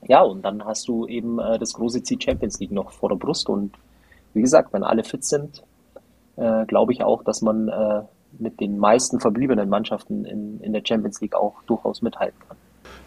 [0.09, 3.17] Ja, und dann hast du eben äh, das große Ziel Champions League noch vor der
[3.17, 3.49] Brust.
[3.49, 3.73] Und
[4.35, 5.63] wie gesagt, wenn alle fit sind,
[6.37, 8.03] äh, glaube ich auch, dass man äh,
[8.39, 12.57] mit den meisten verbliebenen Mannschaften in, in der Champions League auch durchaus mithalten kann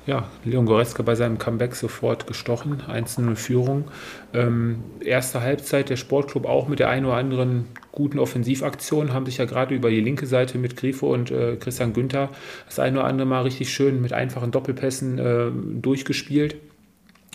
[0.09, 3.85] ja, Leon Goretzka bei seinem Comeback sofort gestochen, 1-0 Führung.
[4.33, 9.37] Ähm, erste Halbzeit der Sportclub auch mit der einen oder anderen guten Offensivaktion, haben sich
[9.37, 12.29] ja gerade über die linke Seite mit Grifo und äh, Christian Günther
[12.65, 16.55] das eine oder andere Mal richtig schön mit einfachen Doppelpässen äh, durchgespielt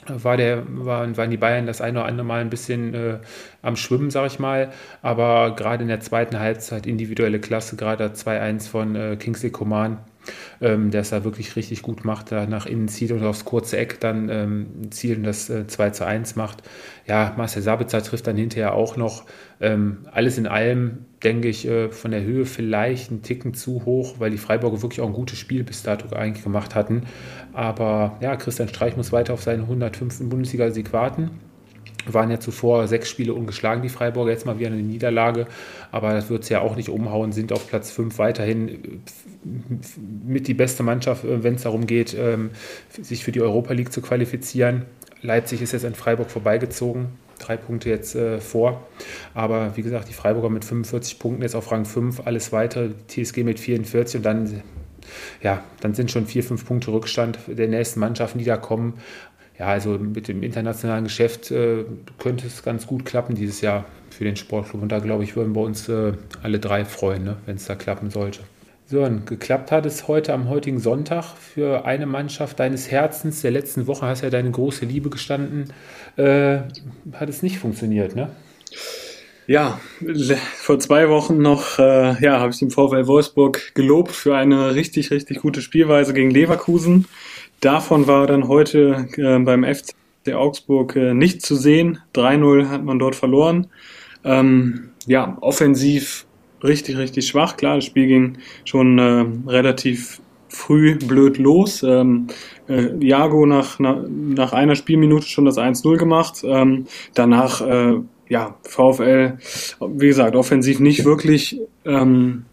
[0.08, 3.18] war der, waren, waren die Bayern das eine oder andere Mal ein bisschen äh,
[3.62, 4.72] am Schwimmen, sag ich mal.
[5.02, 9.98] Aber gerade in der zweiten Halbzeit individuelle Klasse, gerade 2-1 von äh, Kingsley Coman,
[10.60, 13.76] ähm, der es da wirklich richtig gut macht, da nach innen zieht und aufs kurze
[13.76, 16.62] Eck dann ähm, zielt und das äh, 2 zu 1 macht.
[17.06, 19.24] Ja, Marcel Sabitzer trifft dann hinterher auch noch.
[19.60, 24.16] Ähm, alles in allem, denke ich, äh, von der Höhe vielleicht ein Ticken zu hoch,
[24.18, 27.02] weil die Freiburger wirklich auch ein gutes Spiel bis dato eigentlich gemacht hatten.
[27.52, 30.28] Aber ja, Christian Streich muss weiter auf seinen 105.
[30.28, 31.30] Bundesliga-Sieg warten
[32.06, 35.46] waren ja zuvor sechs Spiele ungeschlagen, die Freiburger, jetzt mal wieder eine Niederlage,
[35.90, 39.02] aber das wird es ja auch nicht umhauen, sind auf Platz 5 weiterhin
[39.44, 42.50] mit die beste Mannschaft, äh, wenn es darum geht, ähm,
[43.00, 44.82] sich für die Europa League zu qualifizieren.
[45.22, 47.06] Leipzig ist jetzt an Freiburg vorbeigezogen,
[47.38, 48.86] drei Punkte jetzt äh, vor.
[49.32, 53.42] Aber wie gesagt, die Freiburger mit 45 Punkten jetzt auf Rang 5, alles weitere, TSG
[53.42, 54.62] mit 44 und dann
[55.42, 58.94] ja, dann sind schon vier, fünf Punkte Rückstand der nächsten Mannschaften, die da kommen.
[59.58, 61.84] Ja, also mit dem internationalen Geschäft äh,
[62.18, 64.82] könnte es ganz gut klappen dieses Jahr für den Sportclub.
[64.82, 67.76] Und da glaube ich, würden wir uns äh, alle drei freuen, ne, wenn es da
[67.76, 68.40] klappen sollte.
[68.86, 73.40] So, und geklappt hat es heute am heutigen Sonntag für eine Mannschaft deines Herzens.
[73.40, 75.72] Der letzten Woche hast ja deine große Liebe gestanden.
[76.16, 76.58] Äh,
[77.14, 78.30] hat es nicht funktioniert, ne?
[79.46, 79.80] Ja,
[80.56, 85.10] vor zwei Wochen noch äh, ja, habe ich den VfL Wolfsburg gelobt für eine richtig,
[85.10, 87.06] richtig gute Spielweise gegen Leverkusen.
[87.60, 89.94] Davon war dann heute äh, beim FC
[90.34, 92.00] Augsburg äh, nicht zu sehen.
[92.14, 93.66] 3-0 hat man dort verloren.
[94.24, 96.26] Ähm, ja, offensiv
[96.64, 97.56] richtig, richtig schwach.
[97.56, 101.82] Klar, das Spiel ging schon äh, relativ früh blöd los.
[101.82, 102.28] Ähm,
[102.68, 106.42] äh, Jago nach, nach, nach einer Spielminute schon das 1-0 gemacht.
[106.44, 109.38] Ähm, danach, äh, ja, VfL,
[109.80, 112.46] wie gesagt, offensiv nicht wirklich ähm,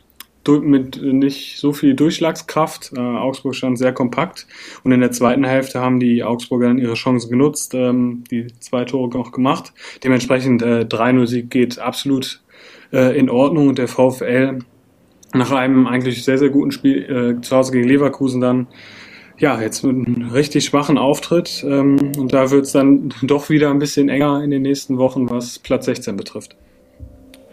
[0.48, 2.94] mit nicht so viel Durchschlagskraft.
[2.96, 4.48] Äh, Augsburg stand sehr kompakt
[4.84, 8.84] und in der zweiten Hälfte haben die Augsburger dann ihre Chance genutzt, ähm, die zwei
[8.86, 9.72] Tore noch gemacht.
[10.04, 12.42] Dementsprechend äh, 3-0-Sieg geht absolut
[12.92, 14.60] äh, in Ordnung und der VfL
[15.34, 18.68] nach einem eigentlich sehr, sehr guten Spiel äh, zu Hause gegen Leverkusen dann
[19.38, 23.72] ja, jetzt mit einem richtig schwachen Auftritt ähm, und da wird es dann doch wieder
[23.72, 26.56] ein bisschen enger in den nächsten Wochen, was Platz 16 betrifft.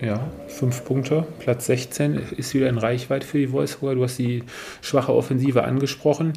[0.00, 3.96] Ja, fünf Punkte, Platz 16 ist wieder in Reichweite für die Wolfsburger.
[3.96, 4.44] Du hast die
[4.80, 6.34] schwache Offensive angesprochen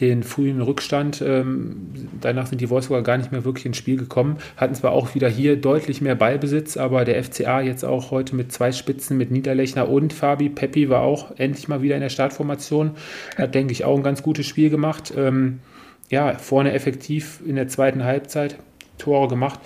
[0.00, 1.22] den frühen Rückstand.
[1.24, 4.38] Ähm, danach sind die Wolfsburger gar nicht mehr wirklich ins Spiel gekommen.
[4.56, 8.52] Hatten zwar auch wieder hier deutlich mehr Ballbesitz, aber der FCA jetzt auch heute mit
[8.52, 10.48] zwei Spitzen, mit Niederlechner und Fabi.
[10.48, 12.92] Peppi war auch endlich mal wieder in der Startformation.
[13.36, 15.12] Hat, denke ich, auch ein ganz gutes Spiel gemacht.
[15.16, 15.60] Ähm,
[16.10, 18.56] ja, vorne effektiv in der zweiten Halbzeit
[18.98, 19.60] Tore gemacht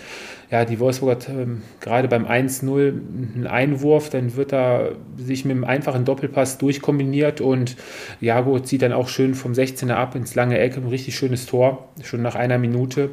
[0.50, 5.64] ja, die Wolfsburger ähm, gerade beim 1-0 einen Einwurf, dann wird er sich mit einem
[5.64, 7.76] einfachen Doppelpass durchkombiniert und
[8.20, 11.88] Jago zieht dann auch schön vom 16er ab ins lange Eck, ein richtig schönes Tor,
[12.02, 13.10] schon nach einer Minute.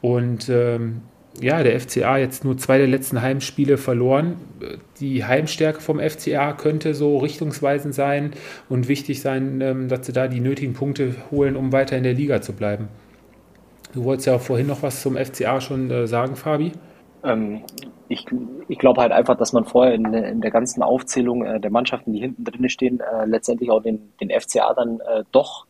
[0.00, 1.02] Und ähm,
[1.40, 4.36] ja, der FCA jetzt nur zwei der letzten Heimspiele verloren.
[5.00, 8.32] Die Heimstärke vom FCA könnte so richtungsweisend sein
[8.68, 12.14] und wichtig sein, ähm, dass sie da die nötigen Punkte holen, um weiter in der
[12.14, 12.88] Liga zu bleiben.
[13.92, 16.72] Du wolltest ja auch vorhin noch was zum FCA schon äh, sagen, Fabi.
[17.24, 17.62] Ähm,
[18.08, 18.26] ich,
[18.68, 22.12] ich glaube halt einfach, dass man vorher in, in der ganzen Aufzählung äh, der Mannschaften,
[22.12, 25.66] die hinten drin stehen, äh, letztendlich auch den, den FCA dann äh, doch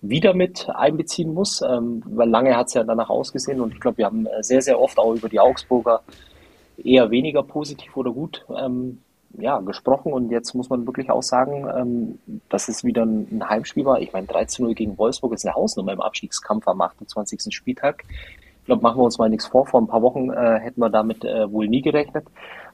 [0.00, 3.98] wieder mit einbeziehen muss, ähm, weil lange hat es ja danach ausgesehen und ich glaube,
[3.98, 6.02] wir haben äh, sehr, sehr oft auch über die Augsburger
[6.76, 8.98] eher weniger positiv oder gut ähm,
[9.38, 12.18] ja, gesprochen und jetzt muss man wirklich auch sagen, ähm,
[12.48, 14.00] dass es wieder ein, ein Heimspiel war.
[14.00, 17.54] Ich meine, 13-0 gegen Wolfsburg ist eine Hausnummer im Abstiegskampf am 28.
[17.54, 18.04] Spieltag.
[18.60, 19.66] Ich glaube, machen wir uns mal nichts vor.
[19.66, 22.26] Vor ein paar Wochen äh, hätten wir damit äh, wohl nie gerechnet.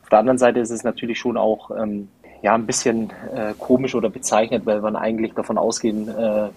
[0.03, 2.09] Auf der anderen Seite ist es natürlich schon auch ähm,
[2.43, 6.49] ja, ein bisschen äh, komisch oder bezeichnet, weil man eigentlich davon ausgehen äh,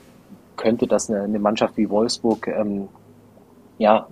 [0.55, 2.87] könnte, dass eine, eine Mannschaft wie Wolfsburg ähm,
[3.77, 4.07] ja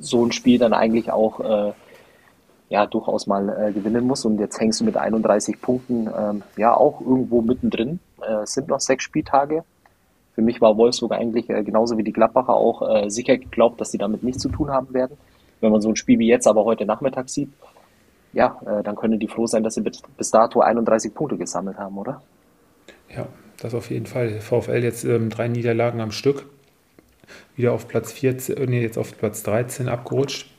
[0.00, 1.72] so ein Spiel dann eigentlich auch äh,
[2.72, 4.24] ja durchaus mal äh, gewinnen muss.
[4.24, 8.00] Und jetzt hängst du mit 31 Punkten ähm, ja auch irgendwo mittendrin.
[8.22, 9.62] Äh, sind noch sechs Spieltage.
[10.34, 13.92] Für mich war Wolfsburg eigentlich äh, genauso wie die Gladbacher auch äh, sicher geglaubt, dass
[13.92, 15.18] sie damit nichts zu tun haben werden.
[15.60, 17.50] Wenn man so ein Spiel wie jetzt aber heute Nachmittag sieht,
[18.32, 21.76] ja, äh, dann können die froh sein, dass sie bis, bis dato 31 Punkte gesammelt
[21.76, 22.22] haben, oder?
[23.14, 23.26] Ja,
[23.60, 24.40] das auf jeden Fall.
[24.40, 26.46] VfL jetzt ähm, drei Niederlagen am Stück.
[27.54, 30.51] Wieder auf Platz 14, nee, jetzt auf Platz 13 abgerutscht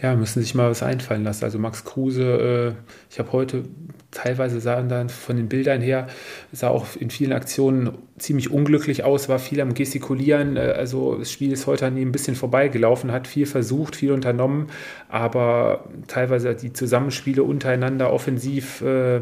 [0.00, 1.44] ja, müssen sich mal was einfallen lassen.
[1.44, 3.64] Also Max Kruse, äh, ich habe heute
[4.10, 6.06] teilweise sahen dann von den Bildern her,
[6.52, 10.56] sah auch in vielen Aktionen ziemlich unglücklich aus, war viel am Gestikulieren.
[10.56, 14.12] Äh, also das Spiel ist heute an ihm ein bisschen vorbeigelaufen, hat viel versucht, viel
[14.12, 14.68] unternommen,
[15.08, 19.20] aber teilweise die Zusammenspiele untereinander offensiv, äh,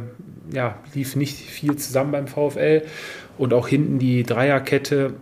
[0.53, 2.83] ja, lief nicht viel zusammen beim VfL.
[3.37, 5.15] Und auch hinten die Dreierkette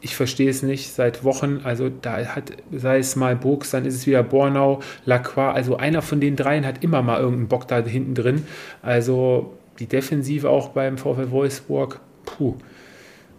[0.00, 1.60] ich verstehe es nicht seit Wochen.
[1.64, 5.54] Also da hat, sei es mal Burgs, dann ist es wieder Bornau, Lacroix.
[5.54, 8.46] Also einer von den dreien hat immer mal irgendeinen Bock da hinten drin.
[8.82, 12.56] Also die Defensive auch beim VfL Wolfsburg, puh,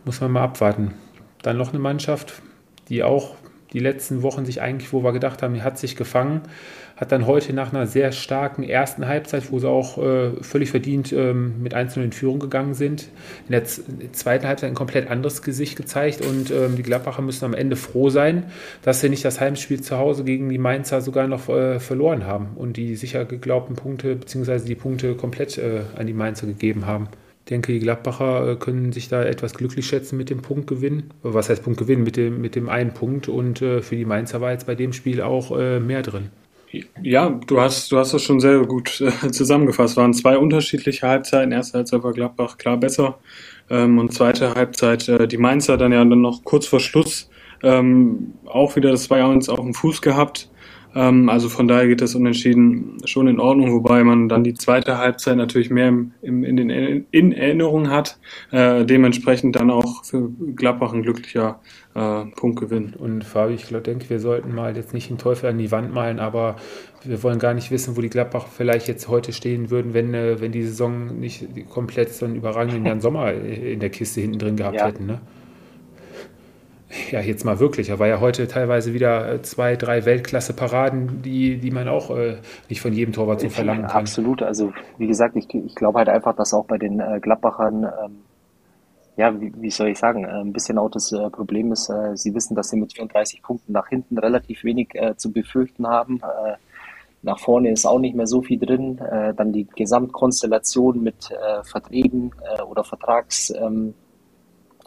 [0.05, 0.93] muss man mal abwarten.
[1.41, 2.41] Dann noch eine Mannschaft,
[2.89, 3.35] die auch
[3.73, 6.41] die letzten Wochen sich eigentlich, wo wir gedacht haben, die hat sich gefangen,
[7.01, 11.11] hat dann heute nach einer sehr starken ersten Halbzeit, wo sie auch äh, völlig verdient
[11.11, 13.09] ähm, mit einzelnen in Führung gegangen sind,
[13.47, 17.55] in der zweiten Halbzeit ein komplett anderes Gesicht gezeigt und ähm, die Gladbacher müssen am
[17.55, 18.43] Ende froh sein,
[18.83, 22.49] dass sie nicht das Heimspiel zu Hause gegen die Mainzer sogar noch äh, verloren haben
[22.55, 24.59] und die sicher geglaubten Punkte bzw.
[24.59, 27.07] die Punkte komplett äh, an die Mainzer gegeben haben.
[27.39, 31.05] Ich denke, die Gladbacher äh, können sich da etwas glücklich schätzen mit dem Punktgewinn.
[31.23, 32.03] Was heißt Punktgewinn?
[32.03, 33.27] Mit dem, mit dem einen Punkt.
[33.27, 36.29] Und äh, für die Mainzer war jetzt bei dem Spiel auch äh, mehr drin.
[37.01, 39.93] Ja, du hast, du hast das schon sehr gut äh, zusammengefasst.
[39.93, 41.51] Es waren zwei unterschiedliche Halbzeiten.
[41.51, 43.19] Erste Halbzeit war Gladbach klar besser.
[43.69, 47.29] Ähm, und zweite Halbzeit, äh, die Mainzer dann ja dann noch kurz vor Schluss
[47.63, 50.49] ähm, auch wieder das 2-1 auf dem Fuß gehabt.
[50.93, 54.97] Ähm, also von daher geht das Unentschieden schon in Ordnung, wobei man dann die zweite
[54.97, 58.19] Halbzeit natürlich mehr im, im, in, den, in Erinnerung hat.
[58.51, 61.59] Äh, dementsprechend dann auch für Gladbach ein glücklicher
[61.95, 62.93] äh, Punktgewinn.
[62.93, 66.19] Und Fabi, ich denke, wir sollten mal jetzt nicht den Teufel an die Wand malen,
[66.19, 66.57] aber
[67.03, 70.41] wir wollen gar nicht wissen, wo die Gladbach vielleicht jetzt heute stehen würden, wenn, äh,
[70.41, 74.55] wenn die Saison nicht komplett so einen überragenden Jan Sommer in der Kiste hinten drin
[74.57, 74.87] gehabt ja.
[74.87, 75.05] hätten.
[75.05, 75.21] Ne?
[77.11, 77.89] Ja, jetzt mal wirklich.
[77.89, 82.37] Er war ja heute teilweise wieder äh, zwei, drei Weltklasse-Paraden, die, die man auch äh,
[82.69, 84.01] nicht von jedem Torwart so verlangen kann.
[84.01, 84.41] Absolut.
[84.41, 88.17] Also, wie gesagt, ich, ich glaube halt einfach, dass auch bei den äh, Gladbachern, ähm,
[89.17, 92.15] ja, wie, wie, soll ich sagen, äh, ein bisschen auch das äh, Problem ist, äh,
[92.15, 96.21] sie wissen, dass sie mit 34 Punkten nach hinten relativ wenig zu befürchten haben.
[97.21, 98.99] nach vorne ist auch nicht mehr so viel drin.
[99.37, 101.29] dann die Gesamtkonstellation mit
[101.63, 102.31] Verträgen
[102.67, 103.51] oder Vertrags.
[103.51, 103.93] Ähm,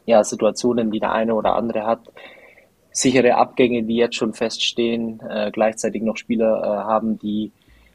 [0.06, 2.00] ja, Situationen, die der eine oder andere hat.
[2.90, 7.50] Sichere Abgänge, die jetzt schon feststehen, äh, gleichzeitig noch Spieler äh, haben, die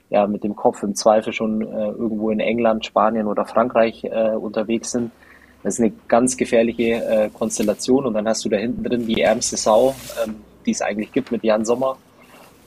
[0.10, 4.32] ja mit dem Kopf im Zweifel schon äh, irgendwo in England, Spanien oder Frankreich äh,
[4.32, 5.12] unterwegs sind.
[5.64, 9.22] Das ist eine ganz gefährliche äh, Konstellation und dann hast du da hinten drin die
[9.22, 9.94] ärmste Sau,
[10.26, 11.98] ähm, die es eigentlich gibt mit Jan Sommer,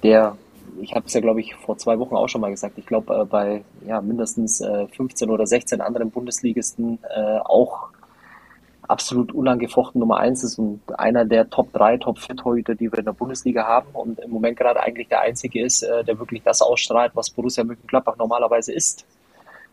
[0.03, 0.37] der,
[0.81, 3.15] ich habe es ja glaube ich vor zwei Wochen auch schon mal gesagt, ich glaube
[3.15, 7.89] äh, bei ja, mindestens äh, 15 oder 16 anderen Bundesligisten äh, auch
[8.93, 12.99] absolut unangefochten Nummer eins ist und einer der Top 3, Top 4 Torhüter, die wir
[12.99, 16.43] in der Bundesliga haben und im Moment gerade eigentlich der einzige ist, äh, der wirklich
[16.43, 19.07] das ausstrahlt, was Borussia Mönchengladbach normalerweise ist.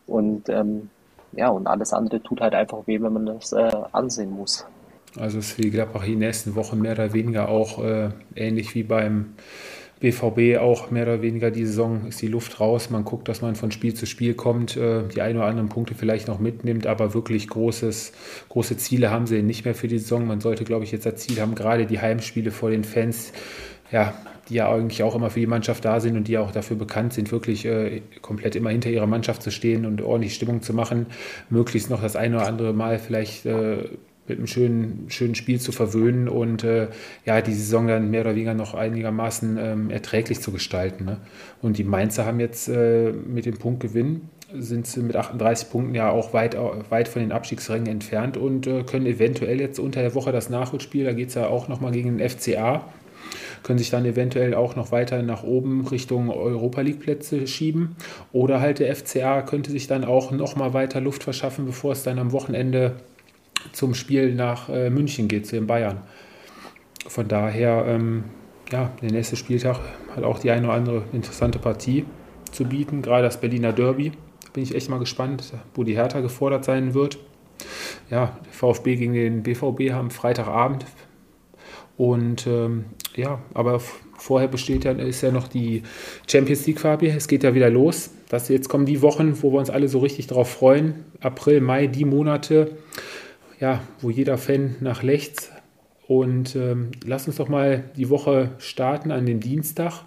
[0.08, 0.90] Und ähm,
[1.34, 4.66] ja, und alles andere tut halt einfach weh, wenn man das äh, ansehen muss.
[5.20, 9.34] Also ist die Gladbach die nächsten Wochen mehr oder weniger auch äh, ähnlich wie beim
[10.00, 12.90] BVB auch mehr oder weniger die Saison ist die Luft raus.
[12.90, 15.94] Man guckt, dass man von Spiel zu Spiel kommt, äh, die ein oder anderen Punkte
[15.94, 18.14] vielleicht noch mitnimmt, aber wirklich großes,
[18.48, 20.26] große Ziele haben sie nicht mehr für die Saison.
[20.26, 23.34] Man sollte, glaube ich, jetzt das Ziel haben, gerade die Heimspiele vor den Fans,
[23.92, 24.14] ja,
[24.48, 27.14] die ja eigentlich auch immer für die Mannschaft da sind und die auch dafür bekannt
[27.14, 31.08] sind, wirklich äh, komplett immer hinter ihrer Mannschaft zu stehen und ordentlich Stimmung zu machen,
[31.50, 33.84] möglichst noch das ein oder andere Mal vielleicht äh,
[34.30, 36.88] mit einem schönen, schönen Spiel zu verwöhnen und äh,
[37.26, 41.06] ja, die Saison dann mehr oder weniger noch einigermaßen ähm, erträglich zu gestalten.
[41.06, 41.18] Ne?
[41.62, 44.22] Und die Mainzer haben jetzt äh, mit dem Punktgewinn
[44.52, 46.58] sind sie mit 38 Punkten ja auch weit,
[46.90, 51.06] weit von den Abstiegsrängen entfernt und äh, können eventuell jetzt unter der Woche das Nachholspiel,
[51.06, 52.84] da geht es ja auch nochmal gegen den FCA,
[53.64, 57.96] können sich dann eventuell auch noch weiter nach oben Richtung Europa League Plätze schieben.
[58.32, 62.20] Oder halt der FCA könnte sich dann auch nochmal weiter Luft verschaffen, bevor es dann
[62.20, 62.96] am Wochenende
[63.72, 66.02] zum Spiel nach äh, München geht, zu den Bayern.
[67.08, 68.26] Von daher, ähm,
[68.72, 69.80] ja, der nächste Spieltag
[70.16, 72.06] hat auch die eine oder andere interessante Partie
[72.52, 74.12] zu bieten, gerade das Berliner Derby.
[74.46, 77.18] Da bin ich echt mal gespannt, wo die Hertha gefordert sein wird.
[78.10, 80.86] Ja, VfB gegen den BVB haben Freitagabend.
[81.98, 82.86] Und ähm,
[83.16, 83.82] ja, aber
[84.18, 85.84] vorher besteht ja, ist ja noch die
[86.28, 87.08] Champions League, Fabi.
[87.08, 88.12] Es geht ja wieder los.
[88.30, 91.06] Das, jetzt kommen die Wochen, wo wir uns alle so richtig darauf freuen.
[91.20, 92.78] April, Mai, die Monate,
[93.60, 95.52] ja, wo jeder Fan nach rechts.
[96.08, 100.06] Und ähm, lass uns doch mal die Woche starten an dem Dienstag.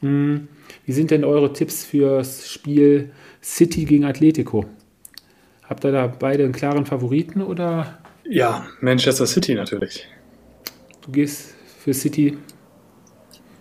[0.00, 0.48] Hm,
[0.84, 4.66] wie sind denn eure Tipps fürs Spiel City gegen Atletico?
[5.62, 7.98] Habt ihr da beide einen klaren Favoriten oder?
[8.24, 10.06] Ja, Manchester City natürlich.
[11.02, 12.36] Du gehst für City?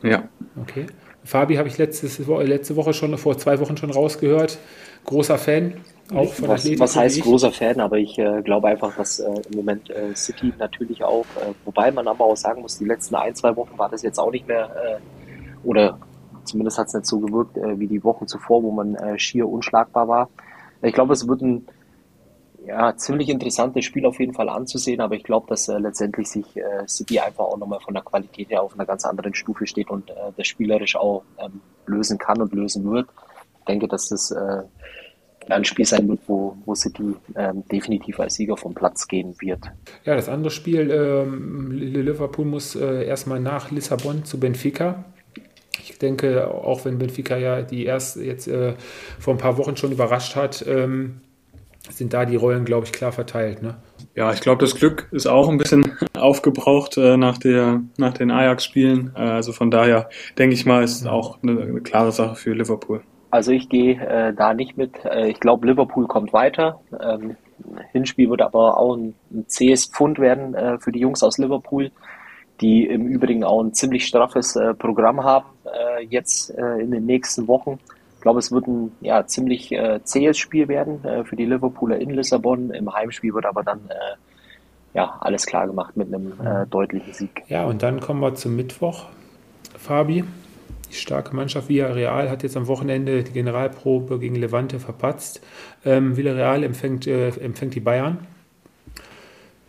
[0.01, 0.27] Ja.
[0.59, 0.87] Okay.
[1.23, 4.59] Fabi habe ich letztes, letzte Woche schon, vor zwei Wochen schon rausgehört.
[5.05, 5.75] Großer Fan.
[6.13, 9.57] Auch von was, was heißt großer Fan, aber ich äh, glaube einfach, dass äh, im
[9.57, 13.33] Moment äh, City natürlich auch, äh, wobei man aber auch sagen muss, die letzten ein,
[13.33, 15.97] zwei Wochen war das jetzt auch nicht mehr, äh, oder
[16.43, 20.07] zumindest hat es nicht so gewirkt äh, wie die Wochen zuvor, wo man schier unschlagbar
[20.07, 20.29] war.
[20.83, 21.67] Ich glaube, es wird ein
[22.67, 26.45] ja, ziemlich interessantes Spiel auf jeden Fall anzusehen, aber ich glaube, dass letztendlich sich
[26.87, 30.11] City einfach auch nochmal von der Qualität her auf einer ganz anderen Stufe steht und
[30.37, 33.07] das spielerisch auch ähm, lösen kann und lösen wird.
[33.59, 34.33] Ich denke, dass das
[35.51, 39.59] ein Spiel sein wird, wo, wo City ähm, definitiv als Sieger vom Platz gehen wird.
[40.03, 45.05] Ja, das andere Spiel, ähm, Liverpool muss äh, erstmal nach Lissabon zu Benfica.
[45.81, 48.73] Ich denke, auch wenn Benfica ja die erst jetzt äh,
[49.19, 51.21] vor ein paar Wochen schon überrascht hat, ähm,
[51.91, 53.61] sind da die Rollen, glaube ich, klar verteilt.
[53.61, 53.75] Ne?
[54.15, 58.31] Ja, ich glaube, das Glück ist auch ein bisschen aufgebraucht äh, nach, der, nach den
[58.31, 59.11] Ajax-Spielen.
[59.15, 62.53] Äh, also von daher denke ich mal, ist es auch eine, eine klare Sache für
[62.53, 63.01] Liverpool.
[63.35, 65.03] Also ich gehe äh, da nicht mit.
[65.03, 66.79] Äh, ich glaube, Liverpool kommt weiter.
[66.97, 67.35] Ähm,
[67.91, 71.91] Hinspiel wird aber auch ein, ein zähes Pfund werden äh, für die Jungs aus Liverpool,
[72.61, 77.05] die im Übrigen auch ein ziemlich straffes äh, Programm haben äh, jetzt äh, in den
[77.05, 77.77] nächsten Wochen.
[78.15, 82.11] Ich glaube, es wird ein ja, ziemlich äh, zähes Spiel werden für die Liverpooler in
[82.11, 82.71] Lissabon.
[82.71, 83.81] Im Heimspiel wird aber dann
[84.95, 87.43] ja, alles klar gemacht mit einem äh, deutlichen Sieg.
[87.49, 89.05] Ja, und dann kommen wir zum Mittwoch.
[89.77, 90.23] Fabi,
[90.95, 95.41] die starke Mannschaft Villarreal hat jetzt am Wochenende die Generalprobe gegen Levante verpatzt.
[95.83, 98.25] Ähm, Villarreal empfängt, äh, empfängt die Bayern.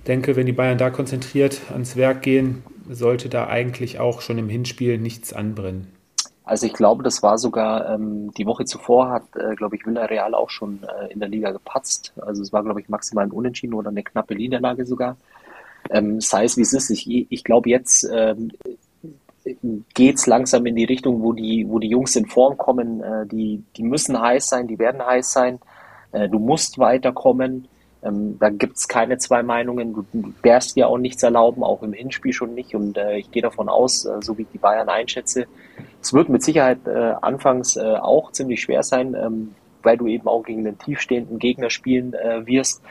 [0.06, 4.48] Denke, wenn die Bayern da konzentriert ans Werk gehen, sollte da eigentlich auch schon im
[4.48, 5.88] Hinspiel nichts anbrennen.
[6.44, 10.32] Also ich glaube, das war sogar ähm, die Woche zuvor hat, äh, glaube ich, Villarreal
[10.32, 12.12] auch schon äh, in der Liga gepatzt.
[12.20, 15.16] Also es war, glaube ich, maximal ein Unentschieden oder eine knappe Niederlage sogar.
[15.90, 16.90] Ähm, sei es wie es ist.
[16.90, 18.52] Ich, ich glaube, jetzt ähm,
[19.94, 23.02] geht es langsam in die Richtung, wo die, wo die Jungs in Form kommen.
[23.02, 25.60] Äh, die, die müssen heiß sein, die werden heiß sein.
[26.12, 27.68] Äh, du musst weiterkommen.
[28.02, 29.94] Ähm, da gibt es keine zwei Meinungen.
[29.94, 32.74] Du, du dir auch nichts erlauben, auch im Hinspiel schon nicht.
[32.74, 35.46] Und äh, ich gehe davon aus, äh, so wie ich die Bayern einschätze,
[36.00, 40.28] es wird mit Sicherheit äh, anfangs äh, auch ziemlich schwer sein, ähm, weil du eben
[40.28, 42.82] auch gegen einen tiefstehenden Gegner spielen äh, wirst.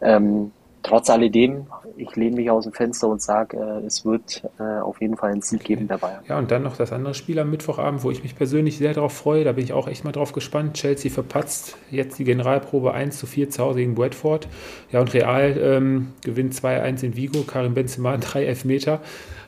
[0.00, 0.52] Ähm,
[0.84, 1.66] trotz alledem,
[1.96, 5.32] ich lehne mich aus dem Fenster und sage, äh, es wird äh, auf jeden Fall
[5.32, 6.18] einen Sieg geben dabei.
[6.28, 9.12] Ja, und dann noch das andere Spiel am Mittwochabend, wo ich mich persönlich sehr darauf
[9.12, 9.44] freue.
[9.44, 10.74] Da bin ich auch echt mal drauf gespannt.
[10.74, 14.46] Chelsea verpatzt jetzt die Generalprobe 1 zu 4 zu Hause gegen Bradford.
[14.92, 17.42] Ja, und Real ähm, gewinnt 2-1 in Vigo.
[17.42, 19.00] Karim Benzema drei Elfmeter.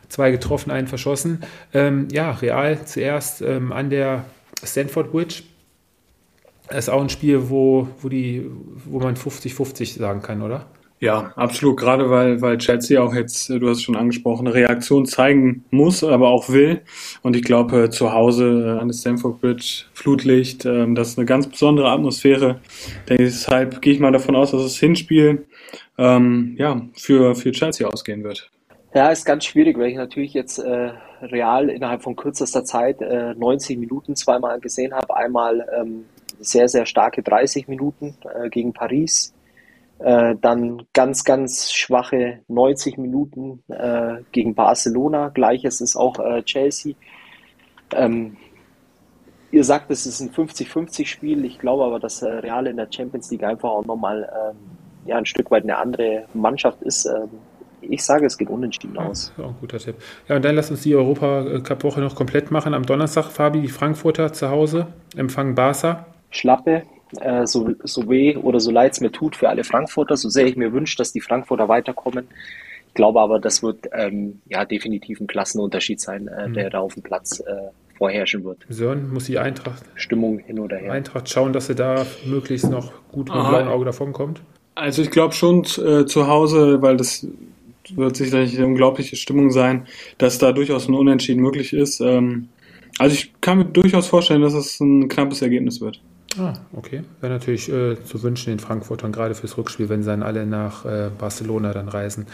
[0.09, 1.43] Zwei getroffen, einen verschossen.
[1.74, 4.24] Ähm, ja, Real zuerst ähm, an der
[4.64, 5.43] Stanford Bridge.
[6.68, 8.51] Das ist auch ein Spiel, wo, wo, die,
[8.84, 10.66] wo man 50-50 sagen kann, oder?
[10.99, 11.78] Ja, absolut.
[11.78, 16.03] Gerade weil, weil Chelsea auch jetzt, du hast es schon angesprochen, eine Reaktion zeigen muss,
[16.03, 16.80] aber auch will.
[17.22, 21.49] Und ich glaube, zu Hause an der Stamford Bridge, Flutlicht, ähm, das ist eine ganz
[21.49, 22.61] besondere Atmosphäre.
[23.09, 25.47] Deshalb gehe ich mal davon aus, dass das Hinspiel
[25.99, 28.51] ähm, ja, für, für Chelsea ausgehen wird.
[28.94, 33.34] Ja, ist ganz schwierig, weil ich natürlich jetzt äh, real innerhalb von kürzester Zeit äh,
[33.34, 35.14] 90 Minuten zweimal gesehen habe.
[35.14, 36.07] Einmal ähm,
[36.40, 39.34] sehr, sehr starke 30 Minuten äh, gegen Paris
[39.99, 45.28] äh, dann ganz, ganz schwache 90 Minuten äh, gegen Barcelona.
[45.28, 46.94] Gleiches ist auch äh, Chelsea.
[47.94, 48.36] Ähm,
[49.51, 51.44] ihr sagt, es ist ein 50-50-Spiel.
[51.44, 54.57] Ich glaube aber, dass äh, Real in der Champions League einfach auch nochmal ähm,
[55.07, 57.07] ja, ein Stück weit eine andere Mannschaft ist.
[57.07, 57.30] Ähm,
[57.80, 59.32] ich sage, es geht unentschieden aus.
[59.38, 59.97] Ja, auch ein guter Tipp.
[60.28, 62.74] Ja, und dann lass uns die Europa-Cup-Woche noch komplett machen.
[62.74, 66.07] Am Donnerstag, Fabi, die Frankfurter zu Hause empfangen Barca.
[66.30, 66.82] Schlappe,
[67.20, 70.46] äh, so, so weh oder so leid es mir tut für alle Frankfurter, so sehr
[70.46, 72.28] ich mir wünsche, dass die Frankfurter weiterkommen.
[72.88, 76.54] Ich glaube aber, das wird ähm, ja definitiv ein Klassenunterschied sein, äh, mhm.
[76.54, 78.59] der da auf dem Platz äh, vorherrschen wird.
[78.68, 80.92] Sören, muss die Eintracht Stimmung hin oder her.
[80.92, 84.40] Eintracht schauen, dass sie da möglichst noch gut mit dem blauen Auge davon kommt?
[84.74, 87.26] Also ich glaube schon äh, zu Hause, weil das
[87.94, 89.86] wird sicherlich eine unglaubliche Stimmung sein,
[90.18, 92.00] dass da durchaus ein Unentschieden möglich ist.
[92.00, 92.48] Ähm,
[92.98, 96.00] also ich kann mir durchaus vorstellen, dass es ein knappes Ergebnis wird.
[96.39, 97.03] Ah, okay.
[97.20, 100.84] Wäre natürlich äh, zu wünschen den Frankfurtern, gerade fürs Rückspiel, wenn sie dann alle nach
[100.84, 102.26] äh, Barcelona dann reisen.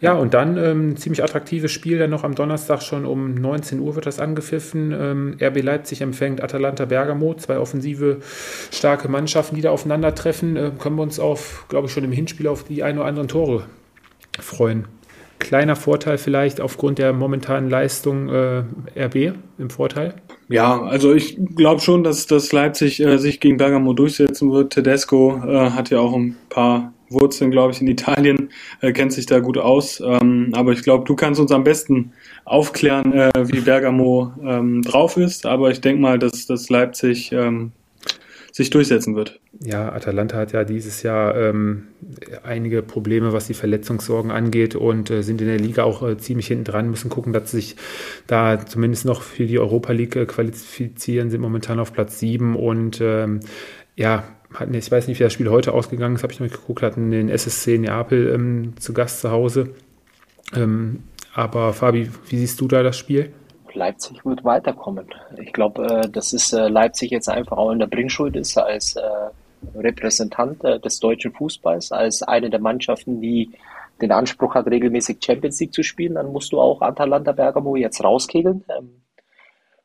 [0.00, 3.94] Ja, und dann ähm, ziemlich attraktives Spiel dann noch am Donnerstag schon um 19 Uhr
[3.96, 4.92] wird das angepfiffen.
[4.92, 8.18] Ähm, RB Leipzig empfängt Atalanta Bergamo, zwei offensive
[8.70, 10.56] starke Mannschaften, die da aufeinandertreffen.
[10.56, 13.28] Äh, können wir uns auf, glaube ich, schon im Hinspiel auf die ein oder anderen
[13.28, 13.64] Tore
[14.38, 14.86] freuen.
[15.38, 18.64] Kleiner Vorteil vielleicht aufgrund der momentanen Leistung äh,
[18.96, 20.14] RB im Vorteil.
[20.48, 24.72] Ja, also ich glaube schon, dass, dass Leipzig äh, sich gegen Bergamo durchsetzen wird.
[24.72, 29.26] Tedesco äh, hat ja auch ein paar Wurzeln, glaube ich, in Italien, äh, kennt sich
[29.26, 30.00] da gut aus.
[30.00, 32.12] Ähm, aber ich glaube, du kannst uns am besten
[32.44, 35.46] aufklären, äh, wie Bergamo ähm, drauf ist.
[35.46, 37.72] Aber ich denke mal, dass, dass Leipzig ähm,
[38.58, 39.38] sich durchsetzen wird.
[39.60, 41.84] Ja, Atalanta hat ja dieses Jahr ähm,
[42.42, 46.48] einige Probleme, was die Verletzungssorgen angeht und äh, sind in der Liga auch äh, ziemlich
[46.48, 47.76] hinten dran, müssen gucken, dass sie sich
[48.26, 53.00] da zumindest noch für die Europa League äh, qualifizieren, sind momentan auf Platz 7 und
[53.00, 53.38] ähm,
[53.94, 56.82] ja, hatten, ich weiß nicht, wie das Spiel heute ausgegangen ist, habe ich noch geguckt,
[56.82, 59.70] hatten den SSC Neapel ähm, zu Gast zu Hause.
[60.56, 63.30] Ähm, aber Fabi, wie siehst du da das Spiel?
[63.78, 65.06] Leipzig wird weiterkommen.
[65.38, 68.96] Ich glaube, äh, dass es äh, Leipzig jetzt einfach auch in der Bringschuld ist als
[68.96, 69.02] äh,
[69.74, 73.50] Repräsentant des deutschen Fußballs, als eine der Mannschaften, die
[74.00, 76.14] den Anspruch hat, regelmäßig Champions League zu spielen.
[76.14, 78.64] Dann musst du auch Atalanta Bergamo jetzt rauskegeln.
[78.68, 79.02] Ähm,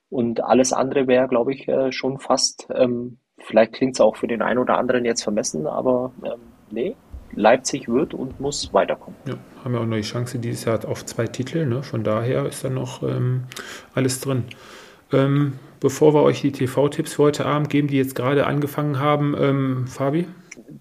[0.09, 4.43] und alles andere wäre, glaube ich, schon fast, ähm, vielleicht klingt es auch für den
[4.43, 6.39] einen oder anderen jetzt vermessen, aber ähm,
[6.69, 6.95] nee,
[7.35, 9.17] Leipzig wird und muss weiterkommen.
[9.27, 11.65] Ja, haben ja auch noch die Chance dieses Jahr auf zwei Titel.
[11.65, 11.83] Ne?
[11.83, 13.43] Von daher ist da noch ähm,
[13.93, 14.45] alles drin.
[15.11, 19.35] Ähm, bevor wir euch die TV-Tipps für heute Abend geben, die jetzt gerade angefangen haben,
[19.37, 20.27] ähm, Fabi?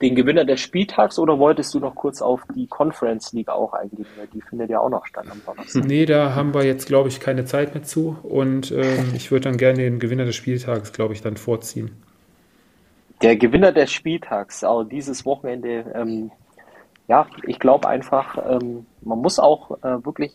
[0.00, 4.06] den Gewinner des Spieltags oder wolltest du noch kurz auf die Conference League auch eingehen?
[4.16, 5.84] Weil die findet ja auch noch statt am Donnerstag.
[5.84, 8.16] Nee, da haben wir jetzt, glaube ich, keine Zeit mehr zu.
[8.22, 11.90] Und ähm, ich würde dann gerne den Gewinner des Spieltags, glaube ich, dann vorziehen.
[13.22, 16.32] Der Gewinner des Spieltags, auch dieses Wochenende, ähm,
[17.08, 20.32] ja, ich glaube einfach, ähm, man muss auch äh, wirklich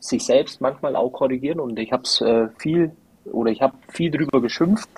[0.00, 2.92] sich selbst manchmal auch korrigieren und ich habe es äh, viel
[3.32, 4.90] oder ich habe viel drüber geschimpft,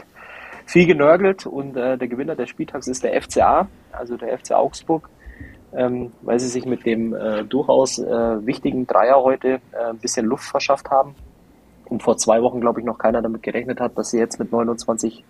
[0.64, 5.09] viel genörgelt und äh, der Gewinner des Spieltags ist der FCA, also der FC Augsburg,
[5.72, 10.26] ähm, weil sie sich mit dem äh, durchaus äh, wichtigen Dreier heute äh, ein bisschen
[10.26, 11.14] Luft verschafft haben
[11.84, 14.51] und vor zwei Wochen, glaube ich, noch keiner damit gerechnet hat, dass sie jetzt mit
[14.51, 15.24] 29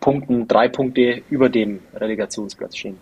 [0.00, 2.98] Punkten drei Punkte über dem Relegationsplatz stehen.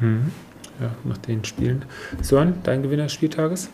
[0.00, 0.32] Mhm.
[0.80, 1.84] Ja, nach den Spielen.
[2.22, 3.70] Sören, dein Gewinner des Spieltages?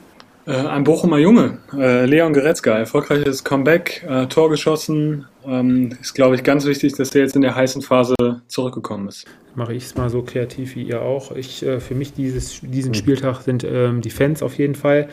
[0.46, 5.26] Äh, ein Bochumer Junge, äh, Leon Goretzka, erfolgreiches Comeback, äh, Tor geschossen.
[5.46, 8.14] Ähm, ist, glaube ich, ganz wichtig, dass der jetzt in der heißen Phase
[8.48, 9.26] zurückgekommen ist.
[9.54, 11.32] Mache ich es mal so kreativ wie ihr auch.
[11.32, 15.08] Ich, äh, für mich dieses, diesen Spieltag sind ähm, die Fans auf jeden Fall,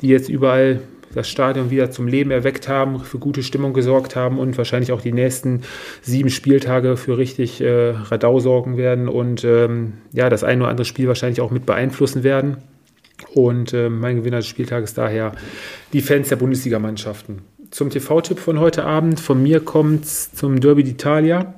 [0.00, 0.80] die jetzt überall
[1.12, 5.00] das Stadion wieder zum Leben erweckt haben, für gute Stimmung gesorgt haben und wahrscheinlich auch
[5.00, 5.62] die nächsten
[6.02, 10.84] sieben Spieltage für richtig äh, Radau sorgen werden und ähm, ja, das ein oder andere
[10.84, 12.58] Spiel wahrscheinlich auch mit beeinflussen werden.
[13.32, 15.32] Und äh, mein Gewinner des Spieltages daher
[15.92, 17.42] die Fans der Bundesligamannschaften.
[17.70, 19.20] Zum TV-Tipp von heute Abend.
[19.20, 21.54] Von mir kommt es zum Derby d'Italia.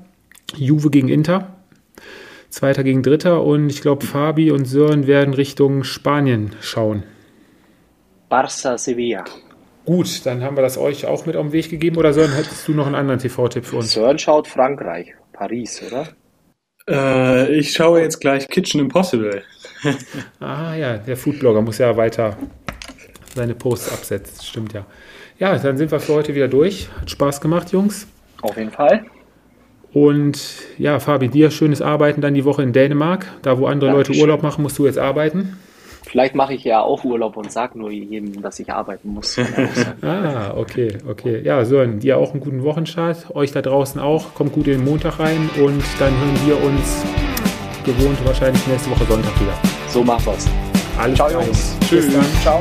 [0.56, 1.56] Juve gegen Inter.
[2.48, 3.42] Zweiter gegen Dritter.
[3.42, 7.02] Und ich glaube, Fabi und Sören werden Richtung Spanien schauen.
[8.36, 9.24] Barça Sevilla.
[9.86, 11.96] Gut, dann haben wir das euch auch mit auf den Weg gegeben.
[11.96, 13.92] Oder Sören, hättest du noch einen anderen TV-Tipp für uns?
[13.92, 16.08] Sören schaut Frankreich, Paris, oder?
[16.86, 19.42] Äh, ich schaue jetzt gleich Kitchen Impossible.
[20.40, 22.36] ah ja, der Foodblogger muss ja weiter
[23.34, 24.44] seine Posts absetzen.
[24.44, 24.84] Stimmt ja.
[25.38, 26.90] Ja, dann sind wir für heute wieder durch.
[27.00, 28.06] Hat Spaß gemacht, Jungs.
[28.42, 29.06] Auf jeden Fall.
[29.94, 30.38] Und
[30.76, 33.32] ja, Fabi, dir schönes Arbeiten dann die Woche in Dänemark.
[33.40, 34.14] Da, wo andere Dankeschön.
[34.14, 35.56] Leute Urlaub machen, musst du jetzt arbeiten.
[36.06, 39.38] Vielleicht mache ich ja auch Urlaub und sage nur jedem, dass ich arbeiten muss.
[40.02, 41.42] ah, okay, okay.
[41.42, 43.34] Ja, Sören, dir auch einen guten Wochenstart.
[43.34, 44.32] Euch da draußen auch.
[44.34, 47.04] Kommt gut in den Montag rein und dann hören wir uns
[47.84, 49.54] gewohnt wahrscheinlich nächste Woche Sonntag wieder.
[49.88, 50.46] So machen wir's.
[50.96, 51.76] Alles Ciao, Jungs.
[51.88, 52.12] Tschüss.
[52.12, 52.24] Dann.
[52.42, 52.60] Ciao.